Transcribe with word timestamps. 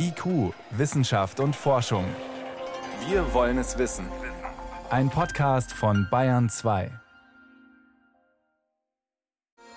IQ, 0.00 0.54
Wissenschaft 0.70 1.40
und 1.40 1.56
Forschung. 1.56 2.04
Wir 3.08 3.34
wollen 3.34 3.58
es 3.58 3.78
wissen. 3.78 4.06
Ein 4.90 5.10
Podcast 5.10 5.72
von 5.72 6.06
Bayern 6.08 6.48
2. 6.48 6.92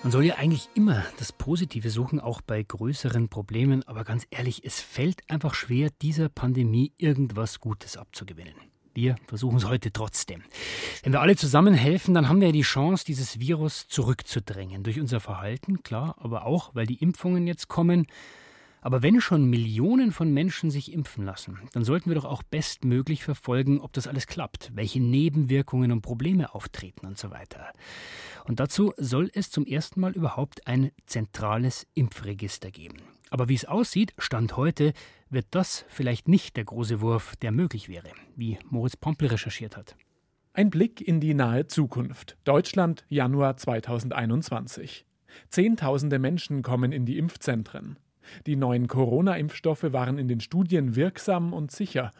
Man 0.03 0.11
soll 0.11 0.25
ja 0.25 0.35
eigentlich 0.35 0.69
immer 0.75 1.03
das 1.17 1.31
Positive 1.31 1.89
suchen, 1.89 2.19
auch 2.19 2.41
bei 2.41 2.61
größeren 2.61 3.29
Problemen, 3.29 3.81
aber 3.87 4.03
ganz 4.03 4.27
ehrlich, 4.29 4.63
es 4.63 4.79
fällt 4.79 5.27
einfach 5.27 5.55
schwer, 5.55 5.89
dieser 6.03 6.29
Pandemie 6.29 6.93
irgendwas 6.97 7.59
Gutes 7.59 7.97
abzugewinnen. 7.97 8.53
Wir 8.93 9.15
versuchen 9.25 9.57
es 9.57 9.65
heute 9.65 9.91
trotzdem. 9.91 10.43
Wenn 11.01 11.13
wir 11.13 11.21
alle 11.21 11.35
zusammen 11.35 11.73
helfen, 11.73 12.13
dann 12.13 12.29
haben 12.29 12.41
wir 12.41 12.51
die 12.51 12.61
Chance, 12.61 13.05
dieses 13.05 13.39
Virus 13.39 13.87
zurückzudrängen. 13.87 14.83
Durch 14.83 14.99
unser 14.99 15.19
Verhalten, 15.19 15.81
klar, 15.81 16.15
aber 16.19 16.45
auch, 16.45 16.75
weil 16.75 16.85
die 16.85 17.01
Impfungen 17.01 17.47
jetzt 17.47 17.69
kommen. 17.69 18.05
Aber 18.81 19.03
wenn 19.03 19.21
schon 19.21 19.45
Millionen 19.45 20.11
von 20.11 20.33
Menschen 20.33 20.71
sich 20.71 20.91
impfen 20.91 21.23
lassen, 21.23 21.59
dann 21.71 21.83
sollten 21.83 22.09
wir 22.09 22.15
doch 22.15 22.25
auch 22.25 22.41
bestmöglich 22.41 23.23
verfolgen, 23.23 23.79
ob 23.79 23.93
das 23.93 24.07
alles 24.07 24.25
klappt, 24.25 24.71
welche 24.73 24.99
Nebenwirkungen 24.99 25.91
und 25.91 26.01
Probleme 26.01 26.55
auftreten 26.55 27.05
und 27.05 27.17
so 27.17 27.29
weiter. 27.29 27.71
Und 28.45 28.59
dazu 28.59 28.91
soll 28.97 29.29
es 29.33 29.51
zum 29.51 29.67
ersten 29.67 29.99
Mal 29.99 30.13
überhaupt 30.13 30.65
ein 30.65 30.91
zentrales 31.05 31.87
Impfregister 31.93 32.71
geben. 32.71 32.97
Aber 33.29 33.47
wie 33.47 33.55
es 33.55 33.65
aussieht, 33.65 34.13
Stand 34.17 34.57
heute, 34.57 34.93
wird 35.29 35.45
das 35.51 35.85
vielleicht 35.87 36.27
nicht 36.27 36.57
der 36.57 36.65
große 36.65 37.01
Wurf, 37.01 37.35
der 37.37 37.51
möglich 37.51 37.87
wäre, 37.87 38.09
wie 38.35 38.57
Moritz 38.69 38.97
Pompel 38.97 39.29
recherchiert 39.29 39.77
hat. 39.77 39.95
Ein 40.53 40.69
Blick 40.69 40.99
in 40.99 41.21
die 41.21 41.33
nahe 41.33 41.67
Zukunft. 41.67 42.35
Deutschland, 42.43 43.05
Januar 43.07 43.55
2021. 43.55 45.05
Zehntausende 45.47 46.19
Menschen 46.19 46.61
kommen 46.61 46.91
in 46.91 47.05
die 47.05 47.17
Impfzentren. 47.17 47.97
Die 48.45 48.55
neuen 48.55 48.87
Corona-Impfstoffe 48.87 49.91
waren 49.91 50.17
in 50.17 50.27
den 50.27 50.39
Studien 50.39 50.95
wirksam 50.95 51.53
und 51.53 51.71
sicher. 51.71 52.11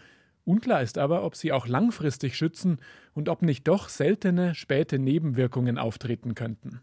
Unklar 0.44 0.82
ist 0.82 0.98
aber, 0.98 1.24
ob 1.24 1.36
sie 1.36 1.52
auch 1.52 1.68
langfristig 1.68 2.36
schützen 2.36 2.80
und 3.14 3.30
ob 3.30 3.42
nicht 3.42 3.68
doch 3.68 3.90
seltene 3.90 4.56
späte 4.56 5.00
Nebenwirkungen 5.00 5.78
auftreten 5.78 6.36
könnten. 6.36 6.82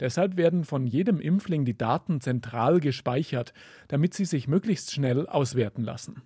Deshalb 0.00 0.36
werden 0.36 0.64
von 0.64 0.86
jedem 0.86 1.20
Impfling 1.20 1.64
die 1.64 1.76
Daten 1.76 2.20
zentral 2.20 2.80
gespeichert, 2.80 3.52
damit 3.88 4.14
sie 4.14 4.24
sich 4.24 4.48
möglichst 4.48 4.92
schnell 4.92 5.26
auswerten 5.26 5.82
lassen. 5.82 6.22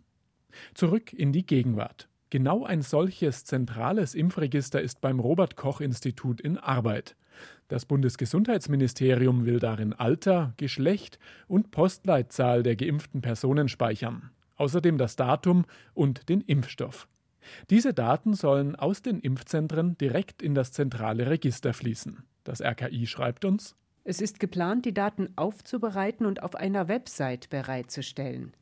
Zurück 0.74 1.12
in 1.12 1.32
die 1.32 1.44
Gegenwart. 1.44 2.08
Genau 2.30 2.64
ein 2.64 2.82
solches 2.82 3.44
zentrales 3.44 4.14
Impfregister 4.14 4.80
ist 4.80 5.00
beim 5.00 5.18
Robert 5.18 5.56
Koch 5.56 5.80
Institut 5.80 6.40
in 6.40 6.58
Arbeit. 6.58 7.16
Das 7.68 7.84
Bundesgesundheitsministerium 7.84 9.44
will 9.44 9.58
darin 9.58 9.92
Alter, 9.92 10.54
Geschlecht 10.56 11.18
und 11.46 11.70
Postleitzahl 11.70 12.62
der 12.62 12.76
geimpften 12.76 13.20
Personen 13.20 13.68
speichern, 13.68 14.30
außerdem 14.56 14.96
das 14.96 15.16
Datum 15.16 15.66
und 15.92 16.30
den 16.30 16.40
Impfstoff. 16.40 17.08
Diese 17.68 17.92
Daten 17.92 18.34
sollen 18.34 18.74
aus 18.74 19.02
den 19.02 19.20
Impfzentren 19.20 19.98
direkt 19.98 20.42
in 20.42 20.54
das 20.54 20.72
zentrale 20.72 21.28
Register 21.28 21.74
fließen. 21.74 22.24
Das 22.44 22.62
RKI 22.62 23.06
schreibt 23.06 23.44
uns, 23.44 23.76
es 24.04 24.22
ist 24.22 24.40
geplant, 24.40 24.86
die 24.86 24.94
Daten 24.94 25.28
aufzubereiten 25.36 26.24
und 26.24 26.42
auf 26.42 26.54
einer 26.54 26.88
Website 26.88 27.50
bereitzustellen. 27.50 28.54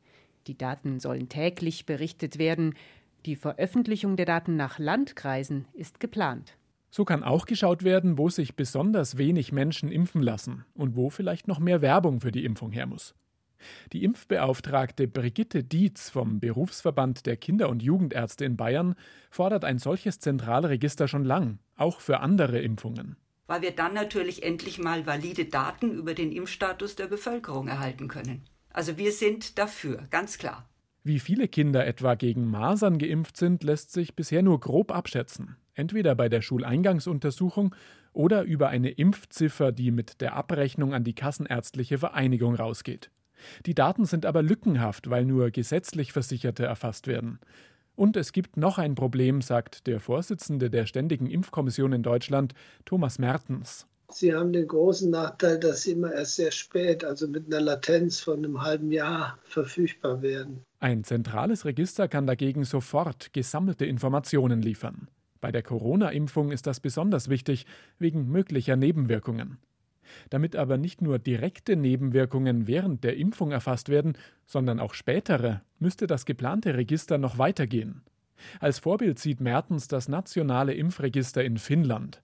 Die 0.47 0.57
Daten 0.57 0.99
sollen 0.99 1.29
täglich 1.29 1.85
berichtet 1.85 2.37
werden. 2.37 2.75
Die 3.25 3.37
Veröffentlichung 3.37 4.17
der 4.17 4.25
Daten 4.25 4.57
nach 4.57 4.77
Landkreisen 4.77 5.65
ist 5.73 6.01
geplant. 6.01 6.57
So 6.89 7.05
kann 7.05 7.23
auch 7.23 7.45
geschaut 7.45 7.83
werden, 7.83 8.17
wo 8.17 8.29
sich 8.29 8.55
besonders 8.55 9.17
wenig 9.17 9.51
Menschen 9.51 9.91
impfen 9.91 10.21
lassen 10.21 10.65
und 10.73 10.95
wo 10.95 11.09
vielleicht 11.09 11.47
noch 11.47 11.59
mehr 11.59 11.81
Werbung 11.81 12.21
für 12.21 12.31
die 12.31 12.45
Impfung 12.45 12.71
her 12.71 12.85
muss. 12.85 13.13
Die 13.91 14.03
Impfbeauftragte 14.03 15.07
Brigitte 15.07 15.63
Dietz 15.63 16.09
vom 16.09 16.39
Berufsverband 16.39 17.25
der 17.25 17.37
Kinder- 17.37 17.69
und 17.69 17.81
Jugendärzte 17.81 18.45
in 18.45 18.55
Bayern 18.55 18.95
fordert 19.29 19.65
ein 19.65 19.79
solches 19.79 20.19
Zentralregister 20.19 21.07
schon 21.07 21.25
lang, 21.25 21.59
auch 21.75 21.99
für 21.99 22.19
andere 22.19 22.59
Impfungen. 22.59 23.17
Weil 23.47 23.61
wir 23.61 23.71
dann 23.71 23.93
natürlich 23.93 24.43
endlich 24.43 24.77
mal 24.77 25.05
valide 25.05 25.45
Daten 25.45 25.91
über 25.91 26.13
den 26.13 26.31
Impfstatus 26.31 26.95
der 26.95 27.07
Bevölkerung 27.07 27.67
erhalten 27.67 28.07
können. 28.07 28.43
Also 28.69 28.97
wir 28.97 29.11
sind 29.11 29.57
dafür, 29.57 30.05
ganz 30.09 30.37
klar. 30.37 30.69
Wie 31.07 31.19
viele 31.19 31.47
Kinder 31.47 31.87
etwa 31.87 32.15
gegen 32.15 32.49
Masern 32.49 32.97
geimpft 32.97 33.37
sind, 33.37 33.63
lässt 33.63 33.91
sich 33.91 34.15
bisher 34.15 34.43
nur 34.43 34.59
grob 34.59 34.91
abschätzen 34.91 35.55
entweder 35.77 36.15
bei 36.15 36.29
der 36.29 36.41
Schuleingangsuntersuchung 36.41 37.75
oder 38.13 38.43
über 38.43 38.69
eine 38.69 38.89
Impfziffer, 38.89 39.71
die 39.71 39.91
mit 39.91 40.21
der 40.21 40.35
Abrechnung 40.35 40.93
an 40.93 41.03
die 41.03 41.13
Kassenärztliche 41.13 41.99
Vereinigung 41.99 42.55
rausgeht. 42.55 43.11
Die 43.65 43.75
Daten 43.75 44.05
sind 44.05 44.25
aber 44.25 44.41
lückenhaft, 44.41 45.09
weil 45.09 45.25
nur 45.25 45.51
gesetzlich 45.51 46.11
Versicherte 46.11 46.65
erfasst 46.65 47.05
werden. 47.05 47.39
Und 47.95 48.17
es 48.17 48.31
gibt 48.31 48.57
noch 48.57 48.79
ein 48.79 48.95
Problem, 48.95 49.41
sagt 49.41 49.85
der 49.87 49.99
Vorsitzende 49.99 50.69
der 50.69 50.87
Ständigen 50.87 51.27
Impfkommission 51.27 51.93
in 51.93 52.03
Deutschland, 52.03 52.53
Thomas 52.85 53.19
Mertens. 53.19 53.87
Sie 54.09 54.33
haben 54.33 54.53
den 54.53 54.67
großen 54.67 55.11
Nachteil, 55.11 55.59
dass 55.59 55.83
sie 55.83 55.91
immer 55.91 56.13
erst 56.13 56.37
sehr 56.37 56.51
spät, 56.51 57.03
also 57.03 57.27
mit 57.27 57.47
einer 57.47 57.61
Latenz 57.61 58.21
von 58.21 58.37
einem 58.37 58.61
halben 58.61 58.91
Jahr, 58.91 59.37
verfügbar 59.43 60.21
werden. 60.21 60.63
Ein 60.79 61.03
zentrales 61.03 61.65
Register 61.65 62.07
kann 62.07 62.25
dagegen 62.25 62.63
sofort 62.63 63.33
gesammelte 63.33 63.85
Informationen 63.85 64.61
liefern. 64.61 65.09
Bei 65.41 65.51
der 65.51 65.61
Corona-Impfung 65.61 66.51
ist 66.51 66.67
das 66.67 66.79
besonders 66.79 67.29
wichtig 67.29 67.65
wegen 67.99 68.29
möglicher 68.29 68.75
Nebenwirkungen. 68.75 69.57
Damit 70.29 70.55
aber 70.55 70.77
nicht 70.77 71.01
nur 71.01 71.19
direkte 71.19 71.75
Nebenwirkungen 71.75 72.65
während 72.65 73.03
der 73.03 73.17
Impfung 73.17 73.51
erfasst 73.51 73.89
werden, 73.89 74.17
sondern 74.45 74.79
auch 74.79 74.93
spätere, 74.93 75.61
müsste 75.79 76.07
das 76.07 76.25
geplante 76.25 76.75
Register 76.75 77.17
noch 77.17 77.37
weitergehen. 77.37 78.03
Als 78.59 78.79
Vorbild 78.79 79.19
sieht 79.19 79.41
Mertens 79.41 79.87
das 79.87 80.07
nationale 80.07 80.73
Impfregister 80.73 81.43
in 81.43 81.57
Finnland. 81.57 82.21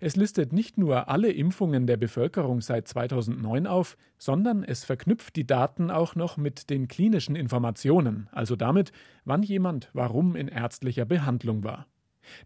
Es 0.00 0.16
listet 0.16 0.52
nicht 0.52 0.78
nur 0.78 1.08
alle 1.08 1.30
Impfungen 1.30 1.86
der 1.86 1.96
Bevölkerung 1.96 2.60
seit 2.60 2.88
2009 2.88 3.66
auf, 3.66 3.96
sondern 4.18 4.64
es 4.64 4.84
verknüpft 4.84 5.36
die 5.36 5.46
Daten 5.46 5.90
auch 5.90 6.14
noch 6.14 6.36
mit 6.36 6.70
den 6.70 6.88
klinischen 6.88 7.36
Informationen, 7.36 8.28
also 8.32 8.56
damit, 8.56 8.92
wann 9.24 9.42
jemand 9.42 9.90
warum 9.92 10.36
in 10.36 10.48
ärztlicher 10.48 11.04
Behandlung 11.04 11.64
war. 11.64 11.86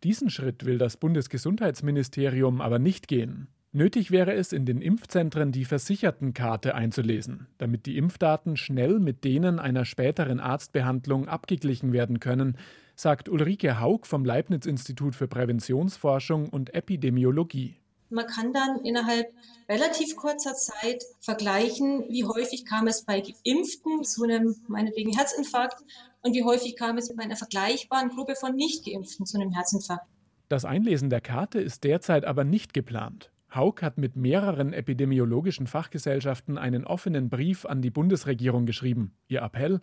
Diesen 0.04 0.30
Schritt 0.30 0.64
will 0.64 0.78
das 0.78 0.96
Bundesgesundheitsministerium 0.96 2.60
aber 2.60 2.78
nicht 2.78 3.08
gehen. 3.08 3.48
Nötig 3.72 4.10
wäre 4.10 4.34
es, 4.34 4.52
in 4.52 4.66
den 4.66 4.82
Impfzentren 4.82 5.52
die 5.52 5.64
Versichertenkarte 5.64 6.74
einzulesen, 6.74 7.46
damit 7.58 7.86
die 7.86 7.96
Impfdaten 7.98 8.56
schnell 8.56 8.98
mit 8.98 9.22
denen 9.22 9.60
einer 9.60 9.84
späteren 9.84 10.40
Arztbehandlung 10.40 11.28
abgeglichen 11.28 11.92
werden 11.92 12.19
können, 12.19 12.56
sagt 13.00 13.31
Ulrike 13.31 13.81
Haug 13.81 14.00
vom 14.05 14.25
Leibniz 14.25 14.66
Institut 14.66 15.15
für 15.15 15.27
Präventionsforschung 15.27 16.50
und 16.50 16.75
Epidemiologie. 16.75 17.77
Man 18.11 18.27
kann 18.27 18.53
dann 18.53 18.84
innerhalb 18.84 19.28
relativ 19.69 20.16
kurzer 20.16 20.55
Zeit 20.55 21.05
vergleichen, 21.21 22.05
wie 22.09 22.25
häufig 22.25 22.66
kam 22.66 22.88
es 22.88 23.05
bei 23.05 23.21
Geimpften 23.21 24.05
zu 24.05 24.25
einem 24.25 24.56
meinetwegen 24.69 25.16
Herzinfarkt 25.16 25.83
und 26.22 26.34
wie 26.34 26.44
häufig 26.44 26.77
kam 26.77 26.99
es 26.99 27.15
bei 27.15 27.22
einer 27.22 27.37
vergleichbaren 27.37 28.11
Gruppe 28.11 28.34
von 28.34 28.55
Nicht-Geimpften 28.55 29.25
zu 29.25 29.38
einem 29.38 29.53
Herzinfarkt. 29.53 30.06
Das 30.49 30.65
Einlesen 30.65 31.09
der 31.09 31.21
Karte 31.21 31.61
ist 31.61 31.84
derzeit 31.84 32.25
aber 32.25 32.44
nicht 32.44 32.75
geplant. 32.75 33.31
Haug 33.55 33.83
hat 33.83 33.99
mit 33.99 34.16
mehreren 34.16 34.72
epidemiologischen 34.72 35.66
Fachgesellschaften 35.66 36.56
einen 36.56 36.84
offenen 36.84 37.28
Brief 37.28 37.65
an 37.66 37.83
die 37.83 37.91
Bundesregierung 37.91 38.65
geschrieben. 38.65 39.12
Ihr 39.28 39.43
Appell, 39.43 39.81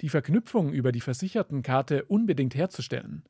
die 0.00 0.08
Verknüpfung 0.08 0.72
über 0.72 0.92
die 0.92 1.00
Versichertenkarte 1.00 2.04
unbedingt 2.04 2.54
herzustellen. 2.54 3.24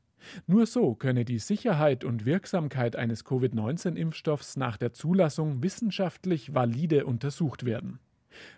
Nur 0.46 0.66
so 0.66 0.94
könne 0.94 1.24
die 1.24 1.38
Sicherheit 1.38 2.04
und 2.04 2.26
Wirksamkeit 2.26 2.96
eines 2.96 3.24
Covid-19-Impfstoffs 3.24 4.56
nach 4.56 4.76
der 4.76 4.92
Zulassung 4.92 5.62
wissenschaftlich 5.62 6.54
valide 6.54 7.06
untersucht 7.06 7.64
werden. 7.64 7.98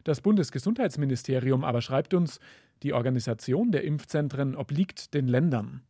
Das 0.05 0.21
Bundesgesundheitsministerium 0.21 1.65
aber 1.65 1.81
schreibt 1.81 2.15
uns, 2.15 2.41
die 2.83 2.93
Organisation 2.93 3.73
der 3.73 3.85
Impfzentren 3.85 4.57
obliegt 4.57 5.15
den 5.15 5.29
Ländern. 5.29 5.83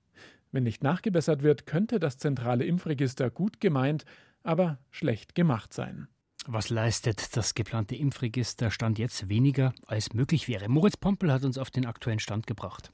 Wenn 0.52 0.64
nicht 0.64 0.82
nachgebessert 0.82 1.42
wird, 1.42 1.66
könnte 1.66 2.00
das 2.00 2.18
zentrale 2.18 2.64
Impfregister 2.64 3.30
gut 3.30 3.60
gemeint, 3.60 4.04
aber 4.42 4.78
schlecht 4.90 5.34
gemacht 5.34 5.72
sein. 5.72 6.08
Was 6.46 6.70
leistet 6.70 7.36
das 7.36 7.54
geplante 7.54 7.94
Impfregister 7.94 8.70
Stand 8.70 8.98
jetzt 8.98 9.28
weniger 9.28 9.74
als 9.86 10.14
möglich 10.14 10.48
wäre? 10.48 10.68
Moritz 10.68 10.96
Pompel 10.96 11.32
hat 11.32 11.44
uns 11.44 11.58
auf 11.58 11.70
den 11.70 11.86
aktuellen 11.86 12.18
Stand 12.18 12.46
gebracht. 12.46 12.90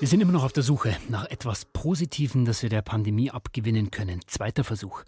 Wir 0.00 0.08
sind 0.08 0.22
immer 0.22 0.32
noch 0.32 0.44
auf 0.44 0.54
der 0.54 0.62
Suche 0.62 0.96
nach 1.10 1.26
etwas 1.26 1.66
Positivem, 1.66 2.46
das 2.46 2.62
wir 2.62 2.70
der 2.70 2.80
Pandemie 2.80 3.30
abgewinnen 3.30 3.90
können. 3.90 4.22
Zweiter 4.26 4.64
Versuch. 4.64 5.04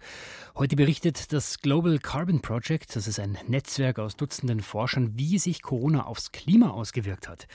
Heute 0.55 0.75
berichtet 0.75 1.33
das 1.33 1.61
Global 1.61 1.97
Carbon 1.97 2.39
Project, 2.39 2.95
das 2.95 3.07
ist 3.07 3.19
ein 3.19 3.39
Netzwerk 3.47 3.97
aus 3.97 4.15
Dutzenden 4.15 4.59
Forschern, 4.59 5.17
wie 5.17 5.39
sich 5.39 5.63
Corona 5.63 6.05
aufs 6.05 6.31
Klima 6.31 6.69
ausgewirkt 6.69 7.27
hat. 7.27 7.47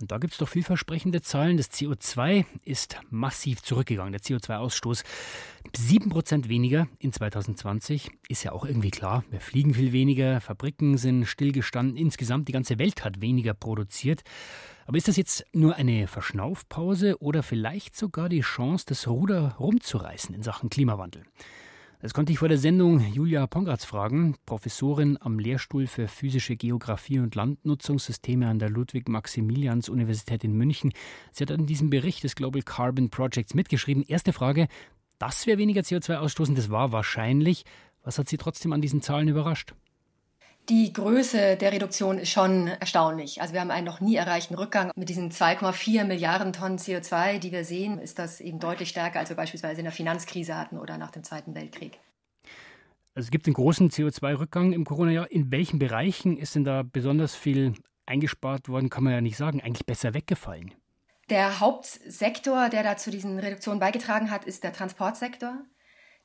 Und 0.00 0.12
da 0.12 0.18
gibt 0.18 0.34
es 0.34 0.38
doch 0.38 0.48
vielversprechende 0.48 1.20
Zahlen. 1.20 1.56
Das 1.56 1.72
CO2 1.72 2.44
ist 2.64 3.00
massiv 3.10 3.62
zurückgegangen, 3.62 4.12
der 4.12 4.20
CO2-Ausstoß. 4.20 5.02
Sieben 5.76 6.10
Prozent 6.10 6.48
weniger 6.48 6.86
in 7.00 7.12
2020 7.12 8.12
ist 8.28 8.44
ja 8.44 8.52
auch 8.52 8.64
irgendwie 8.64 8.92
klar. 8.92 9.24
Wir 9.32 9.40
fliegen 9.40 9.74
viel 9.74 9.90
weniger, 9.90 10.40
Fabriken 10.40 10.96
sind 10.96 11.24
stillgestanden. 11.26 11.96
Insgesamt 11.96 12.46
die 12.46 12.52
ganze 12.52 12.78
Welt 12.78 13.04
hat 13.04 13.20
weniger 13.20 13.54
produziert. 13.54 14.22
Aber 14.86 14.96
ist 14.96 15.08
das 15.08 15.16
jetzt 15.16 15.44
nur 15.52 15.74
eine 15.74 16.06
Verschnaufpause 16.06 17.20
oder 17.20 17.42
vielleicht 17.42 17.96
sogar 17.96 18.28
die 18.28 18.42
Chance, 18.42 18.84
das 18.86 19.08
Ruder 19.08 19.56
rumzureißen 19.58 20.32
in 20.36 20.44
Sachen 20.44 20.70
Klimawandel? 20.70 21.24
Das 22.04 22.12
konnte 22.12 22.32
ich 22.32 22.38
vor 22.38 22.48
der 22.48 22.58
Sendung 22.58 23.00
Julia 23.00 23.46
Pongratz 23.46 23.86
fragen, 23.86 24.36
Professorin 24.44 25.16
am 25.22 25.38
Lehrstuhl 25.38 25.86
für 25.86 26.06
physische 26.06 26.54
Geographie 26.54 27.18
und 27.18 27.34
Landnutzungssysteme 27.34 28.46
an 28.46 28.58
der 28.58 28.68
Ludwig-Maximilians-Universität 28.68 30.44
in 30.44 30.52
München. 30.52 30.92
Sie 31.32 31.42
hat 31.42 31.50
an 31.50 31.64
diesem 31.64 31.88
Bericht 31.88 32.22
des 32.22 32.36
Global 32.36 32.60
Carbon 32.60 33.08
Projects 33.08 33.54
mitgeschrieben. 33.54 34.04
Erste 34.06 34.34
Frage, 34.34 34.68
dass 35.18 35.46
wir 35.46 35.56
weniger 35.56 35.80
CO2 35.80 36.16
ausstoßen, 36.16 36.54
das 36.54 36.68
war 36.68 36.92
wahrscheinlich. 36.92 37.64
Was 38.02 38.18
hat 38.18 38.28
Sie 38.28 38.36
trotzdem 38.36 38.74
an 38.74 38.82
diesen 38.82 39.00
Zahlen 39.00 39.28
überrascht? 39.28 39.74
Die 40.70 40.94
Größe 40.94 41.56
der 41.56 41.72
Reduktion 41.72 42.18
ist 42.18 42.30
schon 42.30 42.68
erstaunlich. 42.68 43.42
Also 43.42 43.52
wir 43.52 43.60
haben 43.60 43.70
einen 43.70 43.84
noch 43.84 44.00
nie 44.00 44.16
erreichten 44.16 44.54
Rückgang. 44.54 44.92
Mit 44.96 45.10
diesen 45.10 45.30
2,4 45.30 46.04
Milliarden 46.04 46.54
Tonnen 46.54 46.78
CO2, 46.78 47.38
die 47.38 47.52
wir 47.52 47.64
sehen, 47.64 47.98
ist 47.98 48.18
das 48.18 48.40
eben 48.40 48.60
deutlich 48.60 48.88
stärker, 48.88 49.18
als 49.18 49.28
wir 49.28 49.36
beispielsweise 49.36 49.80
in 49.80 49.84
der 49.84 49.92
Finanzkrise 49.92 50.56
hatten 50.56 50.78
oder 50.78 50.96
nach 50.96 51.10
dem 51.10 51.22
Zweiten 51.22 51.54
Weltkrieg. 51.54 52.00
Also 53.14 53.26
es 53.26 53.30
gibt 53.30 53.46
einen 53.46 53.54
großen 53.54 53.90
CO2-Rückgang 53.90 54.72
im 54.72 54.86
Corona-Jahr. 54.86 55.30
In 55.30 55.52
welchen 55.52 55.78
Bereichen 55.78 56.38
ist 56.38 56.54
denn 56.54 56.64
da 56.64 56.82
besonders 56.82 57.34
viel 57.34 57.74
eingespart 58.06 58.70
worden, 58.70 58.88
kann 58.88 59.04
man 59.04 59.12
ja 59.12 59.20
nicht 59.20 59.36
sagen, 59.36 59.60
eigentlich 59.60 59.84
besser 59.84 60.14
weggefallen? 60.14 60.72
Der 61.28 61.60
Hauptsektor, 61.60 62.70
der 62.70 62.82
da 62.82 62.96
zu 62.96 63.10
diesen 63.10 63.38
Reduktionen 63.38 63.80
beigetragen 63.80 64.30
hat, 64.30 64.46
ist 64.46 64.64
der 64.64 64.72
Transportsektor. 64.72 65.58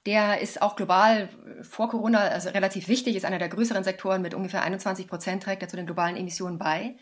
Der 0.05 0.39
ist 0.39 0.61
auch 0.61 0.75
global 0.75 1.29
vor 1.61 1.89
Corona 1.89 2.19
also 2.19 2.49
relativ 2.49 2.87
wichtig, 2.87 3.15
ist 3.15 3.25
einer 3.25 3.39
der 3.39 3.49
größeren 3.49 3.83
Sektoren 3.83 4.21
mit 4.21 4.33
ungefähr 4.33 4.63
21 4.63 5.07
Prozent 5.07 5.43
trägt 5.43 5.61
er 5.61 5.67
zu 5.67 5.75
den 5.75 5.85
globalen 5.85 6.15
Emissionen 6.15 6.57
bei. 6.57 6.95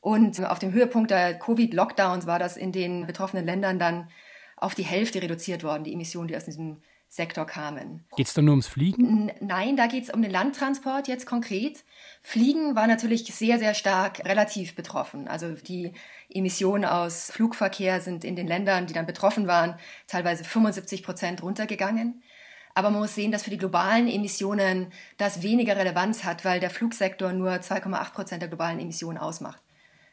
Und 0.00 0.44
auf 0.44 0.58
dem 0.58 0.72
Höhepunkt 0.72 1.12
der 1.12 1.38
Covid-Lockdowns 1.38 2.26
war 2.26 2.40
das 2.40 2.56
in 2.56 2.72
den 2.72 3.06
betroffenen 3.06 3.46
Ländern 3.46 3.78
dann 3.78 4.08
auf 4.56 4.74
die 4.74 4.82
Hälfte 4.82 5.22
reduziert 5.22 5.62
worden, 5.62 5.84
die 5.84 5.92
Emissionen, 5.92 6.28
die 6.28 6.36
aus 6.36 6.44
diesem 6.44 6.82
Sektor 7.08 7.46
kamen. 7.46 8.06
Geht 8.16 8.26
es 8.26 8.32
da 8.32 8.40
nur 8.40 8.52
ums 8.52 8.68
Fliegen? 8.68 9.30
Nein, 9.40 9.76
da 9.76 9.86
geht 9.86 10.04
es 10.04 10.10
um 10.10 10.22
den 10.22 10.30
Landtransport 10.30 11.08
jetzt 11.08 11.26
konkret. 11.26 11.84
Fliegen 12.22 12.74
war 12.74 12.86
natürlich 12.86 13.24
sehr, 13.26 13.58
sehr 13.58 13.74
stark 13.74 14.24
relativ 14.24 14.74
betroffen. 14.74 15.28
Also 15.28 15.50
die 15.50 15.92
Emissionen 16.30 16.86
aus 16.86 17.30
Flugverkehr 17.30 18.00
sind 18.00 18.24
in 18.24 18.34
den 18.34 18.46
Ländern, 18.46 18.86
die 18.86 18.94
dann 18.94 19.04
betroffen 19.04 19.46
waren, 19.46 19.74
teilweise 20.06 20.42
75 20.42 21.02
Prozent 21.02 21.42
runtergegangen. 21.42 22.22
Aber 22.74 22.90
man 22.90 23.00
muss 23.00 23.14
sehen, 23.14 23.32
dass 23.32 23.44
für 23.44 23.50
die 23.50 23.58
globalen 23.58 24.08
Emissionen 24.08 24.92
das 25.18 25.42
weniger 25.42 25.76
Relevanz 25.76 26.24
hat, 26.24 26.44
weil 26.44 26.60
der 26.60 26.70
Flugsektor 26.70 27.32
nur 27.32 27.52
2,8 27.52 28.12
Prozent 28.12 28.42
der 28.42 28.48
globalen 28.48 28.80
Emissionen 28.80 29.18
ausmacht. 29.18 29.60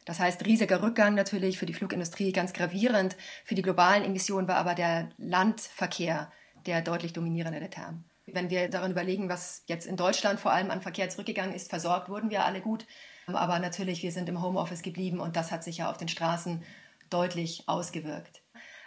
Das 0.05 0.19
heißt, 0.19 0.45
riesiger 0.45 0.81
Rückgang 0.81 1.13
natürlich 1.13 1.57
für 1.57 1.65
die 1.65 1.73
Flugindustrie 1.73 2.31
ganz 2.31 2.51
gravierend. 2.51 3.15
Für 3.45 3.55
die 3.55 3.61
globalen 3.61 4.03
Emissionen 4.03 4.47
war 4.47 4.55
aber 4.55 4.73
der 4.73 5.09
Landverkehr 5.17 6.31
der 6.65 6.81
deutlich 6.81 7.13
dominierende 7.13 7.69
Term. 7.69 8.03
Wenn 8.25 8.49
wir 8.49 8.69
daran 8.69 8.91
überlegen, 8.91 9.29
was 9.29 9.63
jetzt 9.67 9.87
in 9.87 9.97
Deutschland 9.97 10.39
vor 10.39 10.51
allem 10.51 10.71
an 10.71 10.81
Verkehr 10.81 11.09
zurückgegangen 11.09 11.53
ist, 11.53 11.69
versorgt 11.69 12.09
wurden 12.09 12.29
wir 12.29 12.45
alle 12.45 12.61
gut. 12.61 12.85
Aber 13.27 13.59
natürlich, 13.59 14.01
wir 14.03 14.11
sind 14.11 14.27
im 14.29 14.41
Homeoffice 14.41 14.81
geblieben 14.81 15.19
und 15.19 15.35
das 15.35 15.51
hat 15.51 15.63
sich 15.63 15.77
ja 15.77 15.89
auf 15.89 15.97
den 15.97 16.07
Straßen 16.07 16.63
deutlich 17.09 17.63
ausgewirkt. 17.67 18.41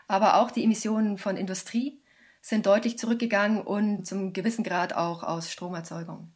Aber 0.08 0.36
auch 0.36 0.50
die 0.50 0.64
Emissionen 0.64 1.18
von 1.18 1.36
Industrie 1.36 2.01
sind 2.42 2.66
deutlich 2.66 2.98
zurückgegangen 2.98 3.62
und 3.62 4.04
zum 4.04 4.32
gewissen 4.32 4.64
Grad 4.64 4.94
auch 4.94 5.22
aus 5.22 5.50
Stromerzeugung. 5.50 6.28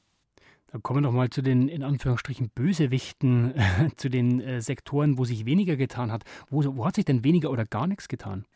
Dann 0.69 0.83
kommen 0.83 0.99
wir 0.99 1.09
noch 1.09 1.13
mal 1.13 1.31
zu 1.31 1.43
den 1.43 1.69
in 1.69 1.83
Anführungsstrichen 1.83 2.51
Bösewichten, 2.51 3.55
zu 3.97 4.09
den 4.09 4.41
äh, 4.41 4.63
Sektoren, 4.63 5.19
wo 5.19 5.25
sich 5.25 5.45
weniger 5.45 5.77
getan 5.77 6.13
hat. 6.13 6.23
Wo, 6.49 6.65
wo 6.77 6.87
hat 6.87 6.95
sich 6.95 7.05
denn 7.05 7.25
weniger 7.25 7.51
oder 7.51 7.65
gar 7.65 7.87
nichts 7.87 8.09
getan? 8.09 8.47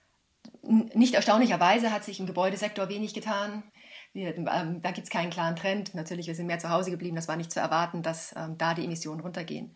Nicht 0.63 1.15
erstaunlicherweise 1.15 1.93
hat 1.93 2.05
sich 2.05 2.21
im 2.21 2.27
Gebäudesektor 2.27 2.89
wenig 2.89 3.15
getan. 3.15 3.65
Wir, 4.13 4.37
ähm, 4.37 4.83
da 4.83 4.91
gibt 4.91 5.05
es 5.05 5.11
keinen 5.11 5.31
klaren 5.31 5.57
Trend. 5.57 5.95
Natürlich, 5.95 6.27
wir 6.27 6.35
sind 6.35 6.47
mehr 6.47 6.59
zu 6.59 6.71
Hause 6.71 6.91
geblieben. 6.91 7.17
Das 7.17 7.29
war 7.29 7.37
nicht 7.37 7.53
zu 7.53 7.61
erwarten, 7.61 8.03
dass 8.03 8.35
ähm, 8.37 8.59
da 8.59 8.75
die 8.75 8.85
Emissionen 8.85 9.21
runtergehen. 9.21 9.75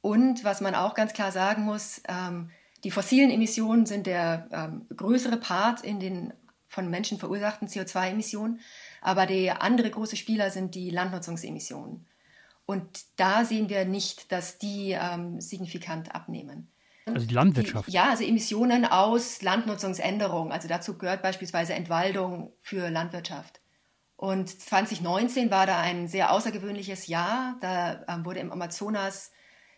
Und 0.00 0.44
was 0.44 0.60
man 0.60 0.74
auch 0.74 0.94
ganz 0.94 1.12
klar 1.12 1.32
sagen 1.32 1.62
muss, 1.62 2.02
ähm, 2.08 2.50
die 2.84 2.90
fossilen 2.90 3.30
Emissionen 3.30 3.86
sind 3.86 4.06
der 4.06 4.48
ähm, 4.50 4.86
größere 4.94 5.36
Part 5.36 5.82
in 5.82 6.00
den 6.00 6.32
von 6.72 6.88
Menschen 6.88 7.18
verursachten 7.18 7.68
CO2-Emissionen. 7.68 8.60
Aber 9.00 9.26
der 9.26 9.62
andere 9.62 9.90
große 9.90 10.16
Spieler 10.16 10.50
sind 10.50 10.74
die 10.74 10.90
Landnutzungsemissionen. 10.90 12.06
Und 12.64 13.04
da 13.16 13.44
sehen 13.44 13.68
wir 13.68 13.84
nicht, 13.84 14.32
dass 14.32 14.58
die 14.58 14.96
ähm, 14.98 15.40
signifikant 15.40 16.14
abnehmen. 16.14 16.70
Also 17.04 17.26
die 17.26 17.34
Landwirtschaft. 17.34 17.88
Die, 17.88 17.92
ja, 17.92 18.10
also 18.10 18.24
Emissionen 18.24 18.84
aus 18.86 19.42
Landnutzungsänderung. 19.42 20.52
Also 20.52 20.68
dazu 20.68 20.96
gehört 20.96 21.22
beispielsweise 21.22 21.74
Entwaldung 21.74 22.52
für 22.60 22.88
Landwirtschaft. 22.88 23.60
Und 24.16 24.48
2019 24.48 25.50
war 25.50 25.66
da 25.66 25.80
ein 25.80 26.06
sehr 26.06 26.32
außergewöhnliches 26.32 27.08
Jahr. 27.08 27.56
Da 27.60 28.04
ähm, 28.08 28.24
wurde 28.24 28.38
im 28.40 28.52
Amazonas 28.52 29.32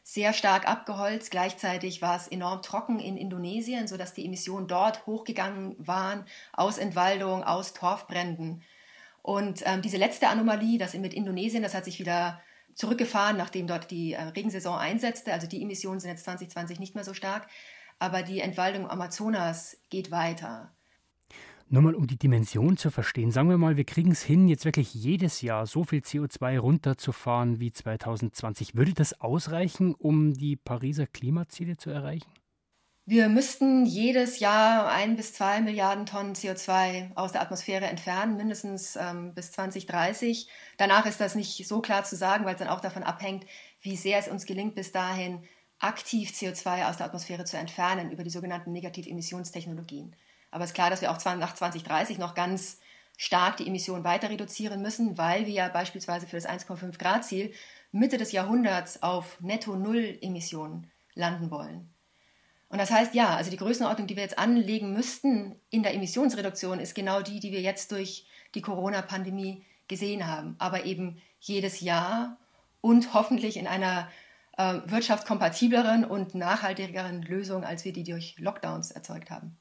sehr 0.04 0.34
stark 0.34 0.68
abgeholzt. 0.68 1.30
Gleichzeitig 1.30 2.02
war 2.02 2.16
es 2.16 2.28
enorm 2.28 2.60
trocken 2.62 3.00
in 3.00 3.16
Indonesien, 3.16 3.88
sodass 3.88 4.12
die 4.12 4.26
Emissionen 4.26 4.68
dort 4.68 5.06
hochgegangen 5.06 5.74
waren 5.78 6.26
aus 6.52 6.78
Entwaldung, 6.78 7.42
aus 7.42 7.72
Torfbränden. 7.72 8.62
Und 9.22 9.62
ähm, 9.64 9.80
diese 9.80 9.96
letzte 9.96 10.28
Anomalie, 10.28 10.78
das 10.78 10.92
mit 10.92 11.14
Indonesien, 11.14 11.62
das 11.62 11.74
hat 11.74 11.86
sich 11.86 11.98
wieder 11.98 12.40
zurückgefahren, 12.74 13.38
nachdem 13.38 13.66
dort 13.66 13.90
die 13.90 14.12
äh, 14.12 14.20
Regensaison 14.22 14.76
einsetzte. 14.76 15.32
Also 15.32 15.46
die 15.46 15.62
Emissionen 15.62 16.00
sind 16.00 16.10
jetzt 16.10 16.24
2020 16.24 16.78
nicht 16.78 16.94
mehr 16.94 17.04
so 17.04 17.14
stark. 17.14 17.48
Aber 17.98 18.22
die 18.22 18.40
Entwaldung 18.40 18.90
Amazonas 18.90 19.78
geht 19.88 20.10
weiter. 20.10 20.70
Nur 21.68 21.82
mal 21.82 21.94
um 21.94 22.06
die 22.06 22.18
Dimension 22.18 22.76
zu 22.76 22.90
verstehen. 22.90 23.30
Sagen 23.30 23.48
wir 23.48 23.58
mal, 23.58 23.76
wir 23.76 23.84
kriegen 23.84 24.12
es 24.12 24.22
hin, 24.22 24.48
jetzt 24.48 24.64
wirklich 24.64 24.94
jedes 24.94 25.40
Jahr 25.40 25.66
so 25.66 25.84
viel 25.84 26.00
CO2 26.00 26.58
runterzufahren 26.58 27.58
wie 27.58 27.72
2020. 27.72 28.76
Würde 28.76 28.92
das 28.92 29.20
ausreichen, 29.20 29.94
um 29.94 30.34
die 30.34 30.56
Pariser 30.56 31.06
Klimaziele 31.06 31.76
zu 31.76 31.90
erreichen? 31.90 32.30
Wir 33.06 33.28
müssten 33.28 33.84
jedes 33.84 34.38
Jahr 34.38 34.88
ein 34.88 35.16
bis 35.16 35.34
zwei 35.34 35.60
Milliarden 35.60 36.06
Tonnen 36.06 36.34
CO2 36.34 37.14
aus 37.16 37.32
der 37.32 37.42
Atmosphäre 37.42 37.84
entfernen, 37.84 38.38
mindestens 38.38 38.96
ähm, 38.96 39.34
bis 39.34 39.52
2030. 39.52 40.48
Danach 40.78 41.04
ist 41.04 41.20
das 41.20 41.34
nicht 41.34 41.66
so 41.68 41.82
klar 41.82 42.04
zu 42.04 42.16
sagen, 42.16 42.46
weil 42.46 42.54
es 42.54 42.60
dann 42.60 42.68
auch 42.68 42.80
davon 42.80 43.02
abhängt, 43.02 43.44
wie 43.82 43.96
sehr 43.96 44.18
es 44.18 44.28
uns 44.28 44.46
gelingt, 44.46 44.74
bis 44.74 44.90
dahin 44.90 45.44
aktiv 45.80 46.30
CO2 46.30 46.88
aus 46.88 46.96
der 46.96 47.06
Atmosphäre 47.06 47.44
zu 47.44 47.58
entfernen 47.58 48.10
über 48.10 48.24
die 48.24 48.30
sogenannten 48.30 48.72
Negativemissionstechnologien. 48.72 50.16
Aber 50.54 50.62
es 50.62 50.70
ist 50.70 50.74
klar, 50.74 50.88
dass 50.88 51.00
wir 51.00 51.10
auch 51.10 51.18
nach 51.36 51.52
2030 51.52 52.18
noch 52.18 52.36
ganz 52.36 52.78
stark 53.16 53.56
die 53.56 53.66
Emissionen 53.66 54.04
weiter 54.04 54.30
reduzieren 54.30 54.82
müssen, 54.82 55.18
weil 55.18 55.46
wir 55.46 55.52
ja 55.52 55.68
beispielsweise 55.68 56.28
für 56.28 56.36
das 56.36 56.48
1,5 56.48 56.96
Grad 56.96 57.24
Ziel 57.24 57.52
Mitte 57.90 58.18
des 58.18 58.30
Jahrhunderts 58.30 59.02
auf 59.02 59.40
Netto 59.40 59.74
Null 59.74 60.16
Emissionen 60.20 60.92
landen 61.14 61.50
wollen. 61.50 61.92
Und 62.68 62.78
das 62.78 62.92
heißt, 62.92 63.16
ja, 63.16 63.34
also 63.34 63.50
die 63.50 63.56
Größenordnung, 63.56 64.06
die 64.06 64.14
wir 64.14 64.22
jetzt 64.22 64.38
anlegen 64.38 64.92
müssten 64.92 65.56
in 65.70 65.82
der 65.82 65.92
Emissionsreduktion, 65.92 66.78
ist 66.78 66.94
genau 66.94 67.20
die, 67.20 67.40
die 67.40 67.50
wir 67.50 67.60
jetzt 67.60 67.90
durch 67.90 68.24
die 68.54 68.62
Corona-Pandemie 68.62 69.64
gesehen 69.88 70.28
haben. 70.28 70.54
Aber 70.60 70.84
eben 70.84 71.20
jedes 71.40 71.80
Jahr 71.80 72.38
und 72.80 73.12
hoffentlich 73.12 73.56
in 73.56 73.66
einer 73.66 74.08
äh, 74.56 74.78
wirtschaftskompatibleren 74.86 76.04
und 76.04 76.36
nachhaltigeren 76.36 77.22
Lösung, 77.22 77.64
als 77.64 77.84
wir 77.84 77.92
die 77.92 78.04
durch 78.04 78.36
Lockdowns 78.38 78.92
erzeugt 78.92 79.32
haben. 79.32 79.58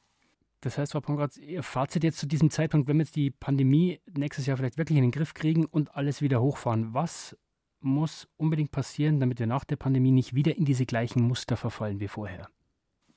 Das 0.63 0.77
heißt, 0.77 0.93
Frau 0.93 1.01
Pongratz, 1.01 1.35
Ihr 1.35 1.61
Fazit 1.61 2.05
jetzt 2.05 2.19
zu 2.19 2.25
diesem 2.25 2.49
Zeitpunkt, 2.49 2.87
wenn 2.87 2.95
wir 2.95 3.03
jetzt 3.03 3.17
die 3.17 3.31
Pandemie 3.31 3.99
nächstes 4.17 4.45
Jahr 4.45 4.55
vielleicht 4.55 4.77
wirklich 4.77 4.97
in 4.97 5.03
den 5.03 5.11
Griff 5.11 5.33
kriegen 5.33 5.65
und 5.65 5.93
alles 5.93 6.21
wieder 6.21 6.41
hochfahren, 6.41 6.93
was 6.93 7.37
muss 7.81 8.29
unbedingt 8.37 8.71
passieren, 8.71 9.19
damit 9.19 9.39
wir 9.39 9.47
nach 9.47 9.65
der 9.65 9.75
Pandemie 9.75 10.11
nicht 10.11 10.33
wieder 10.33 10.55
in 10.55 10.63
diese 10.63 10.85
gleichen 10.85 11.21
Muster 11.21 11.57
verfallen 11.57 11.99
wie 11.99 12.07
vorher? 12.07 12.47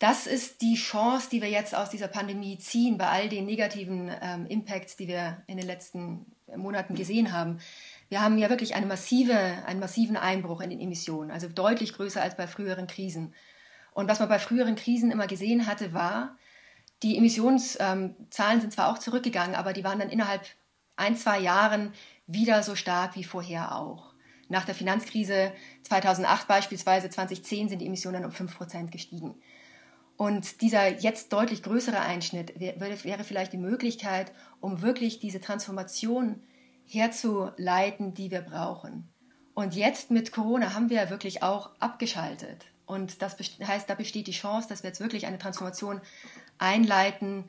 Das 0.00 0.26
ist 0.26 0.61
die 0.61 0.75
Chance, 0.75 1.29
die 1.31 1.41
wir 1.41 1.49
jetzt 1.49 1.75
aus 1.75 1.88
dieser 1.88 2.09
Pandemie 2.09 2.59
ziehen, 2.59 2.99
bei 2.99 3.09
all 3.09 3.29
den 3.29 3.47
negativen 3.47 4.11
ähm, 4.21 4.47
Impacts, 4.47 4.97
die 4.97 5.07
wir 5.07 5.45
in 5.47 5.57
den 5.57 5.67
letzten 5.67 6.26
Monaten 6.55 6.97
gesehen 6.97 7.33
haben. 7.33 7.61
Wir 8.09 8.23
haben 8.23 8.38
ja 8.38 8.50
wirklich 8.50 8.75
eine 8.75 8.87
massive, 8.87 9.37
einen 9.67 9.79
massiven 9.79 10.17
Einbruch 10.17 10.61
in 10.61 10.71
den 10.71 10.81
Emissionen, 10.81 11.31
also 11.31 11.49
deutlich 11.49 11.93
größer 11.93 12.21
als 12.21 12.37
bei 12.37 12.49
früheren 12.49 12.88
Krisen. 12.88 13.35
Und 13.93 14.09
was 14.09 14.19
man 14.19 14.29
bei 14.29 14.41
früheren 14.41 14.75
Krisen 14.75 15.12
immer 15.12 15.29
gesehen 15.29 15.67
hatte, 15.67 15.95
war, 15.95 16.37
die 17.03 17.17
Emissionszahlen 17.19 18.17
ähm, 18.38 18.61
sind 18.61 18.73
zwar 18.73 18.91
auch 18.91 18.99
zurückgegangen, 18.99 19.55
aber 19.55 19.73
die 19.73 19.85
waren 19.85 19.99
dann 19.99 20.11
innerhalb 20.11 20.43
ein, 20.97 21.17
zwei 21.17 21.38
Jahren 21.38 21.93
wieder 22.26 22.62
so 22.62 22.75
stark 22.75 23.17
wie 23.17 23.25
vorher 23.25 23.76
auch. 23.76 24.15
Nach 24.49 24.65
der 24.65 24.75
Finanzkrise 24.75 25.53
2008 25.83 26.49
beispielsweise, 26.49 27.11
2010 27.11 27.69
sind 27.69 27.81
die 27.81 27.87
Emissionen 27.87 28.25
um 28.25 28.33
5 28.33 28.57
Prozent 28.57 28.93
gestiegen. 28.93 29.35
Und 30.17 30.62
dieser 30.62 30.88
jetzt 30.88 31.33
deutlich 31.33 31.62
größere 31.62 32.00
Einschnitt 32.00 32.59
wäre 32.59 33.25
vielleicht 33.25 33.53
die 33.53 33.59
Möglichkeit, 33.59 34.33
um 34.61 34.81
wirklich 34.81 35.19
diese 35.19 35.41
Transformation 35.41 36.43
herzuleiten, 36.87 38.15
die 38.15 38.31
wir 38.31 38.41
brauchen. 38.41 39.09
Und 39.53 39.75
jetzt 39.75 40.11
mit 40.11 40.33
Corona 40.33 40.75
haben 40.75 40.91
wir 40.91 41.11
wirklich 41.11 41.43
auch 41.43 41.71
abgeschaltet. 41.81 42.67
Und 42.87 43.21
das 43.21 43.37
heißt, 43.38 43.91
da 43.91 43.95
besteht 43.95 44.29
die 44.29 44.33
Chance, 44.33 44.69
dass 44.69 44.83
wir 44.83 44.88
jetzt 44.88 45.00
wirklich 45.00 45.26
eine 45.26 45.38
Transformation 45.38 46.00
einleiten, 46.58 47.44